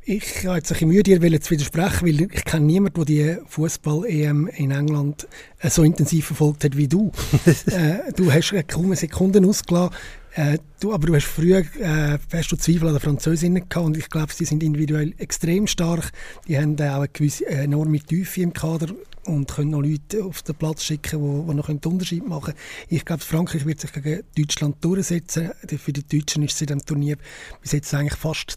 [0.05, 3.37] Ich habe jetzt ein bisschen Mühe, dir zu widersprechen, weil ich kenne niemanden, der die
[3.47, 5.29] Fußball-EM in England
[5.61, 7.13] äh, so intensiv verfolgt hat wie du.
[7.67, 9.95] äh, du hast kaum eine Sekunde ausgelassen.
[10.35, 13.97] Äh, du, aber du hast früher äh, hast du Zweifel an den Französinnen gehabt und
[13.99, 16.11] ich glaube, sie sind individuell extrem stark.
[16.49, 18.95] Die haben äh, auch eine gewisse äh, enorme Tiefe im Kader
[19.27, 22.57] und können noch Leute auf den Platz schicken, die, die noch einen Unterschied machen können.
[22.89, 25.51] Ich glaube, Frankreich wird sich gegen Deutschland durchsetzen.
[25.67, 27.19] Für die Deutschen ist es in diesem Turnier
[27.61, 28.57] bis jetzt eigentlich fast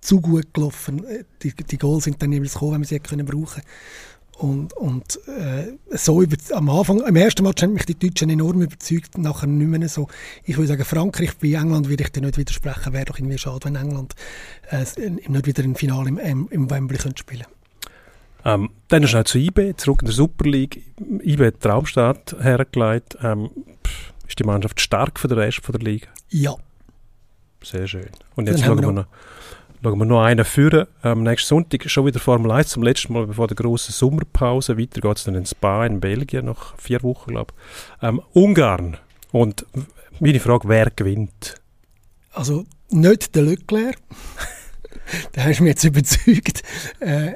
[0.00, 1.04] zu gut gelaufen.
[1.06, 3.62] Äh, die, die Goals sind dann jeweils gekommen, wenn wir sie können brauchen
[4.38, 8.60] Und, und äh, so über, am Anfang, im ersten Match haben mich die Deutschen enorm
[8.60, 10.08] überzeugt, nachher nicht mehr so.
[10.44, 12.92] Ich würde sagen, Frankreich bei England würde ich dir nicht widersprechen.
[12.92, 14.14] Wäre doch irgendwie schade, wenn England
[14.70, 17.46] äh, nicht wieder ein Finale im, im Wembley könnte spielen
[18.44, 20.82] ähm, Dann ist schnell zu IB, zurück in der Super League.
[21.00, 23.16] IB hat Traumstart hergelegt.
[23.22, 23.48] Ähm,
[24.28, 26.08] ist die Mannschaft stark für den Rest von der Liga?
[26.28, 26.54] Ja.
[27.62, 28.10] Sehr schön.
[28.34, 29.06] Und jetzt schauen wir, noch,
[29.86, 30.86] schauen wir noch einen führen.
[31.02, 34.76] Am nächsten Sonntag schon wieder Formel 1, zum letzten Mal bevor der großen Sommerpause.
[34.76, 38.08] Weiter geht es dann in Spa in Belgien, nach vier Wochen, glaube ich.
[38.08, 38.96] Ähm, Ungarn.
[39.30, 39.64] Und
[40.18, 41.60] meine Frage, wer gewinnt?
[42.32, 43.96] Also nicht der Leclerc.
[45.32, 46.62] da hast du mich jetzt überzeugt.
[46.98, 47.34] Äh,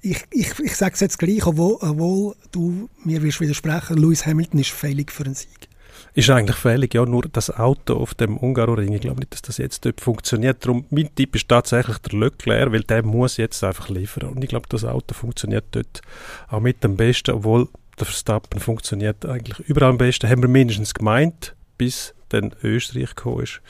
[0.00, 4.58] ich, ich, ich sage es jetzt gleich, obwohl, obwohl du mir wirst widersprechen, Lewis Hamilton
[4.58, 5.68] ist fällig für einen Sieg.
[6.14, 9.58] Ist eigentlich fällig, ja, nur das Auto auf dem Ungaroring, ich glaube nicht, dass das
[9.58, 10.64] jetzt dort funktioniert.
[10.64, 14.30] Darum, mein Tipp ist tatsächlich der Leclerc, weil der muss jetzt einfach liefern.
[14.30, 16.02] Und ich glaube, das Auto funktioniert dort
[16.48, 20.94] auch mit dem Besten, obwohl der Verstappen funktioniert eigentlich überall am besten, haben wir mindestens
[20.94, 23.60] gemeint, bis dann Österreich gekommen ist,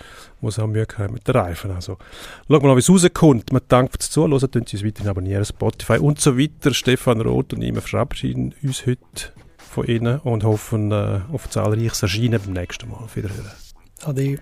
[0.41, 1.71] wo sie auch Mühe haben mit den Reifen.
[1.73, 1.99] Also,
[2.49, 3.53] schauen wir mal, wie es rauskommt.
[3.53, 6.73] Wir danken fürs Zuhören, tun Sie uns weiterhin abonnieren, Spotify und so weiter.
[6.73, 9.33] Stefan Roth und ich verabschieden uns heute
[9.73, 12.99] von Ihnen und hoffen auf zahlreiches Erscheinen beim nächsten Mal.
[12.99, 13.51] Auf Wiederhören.
[14.05, 14.39] Ade.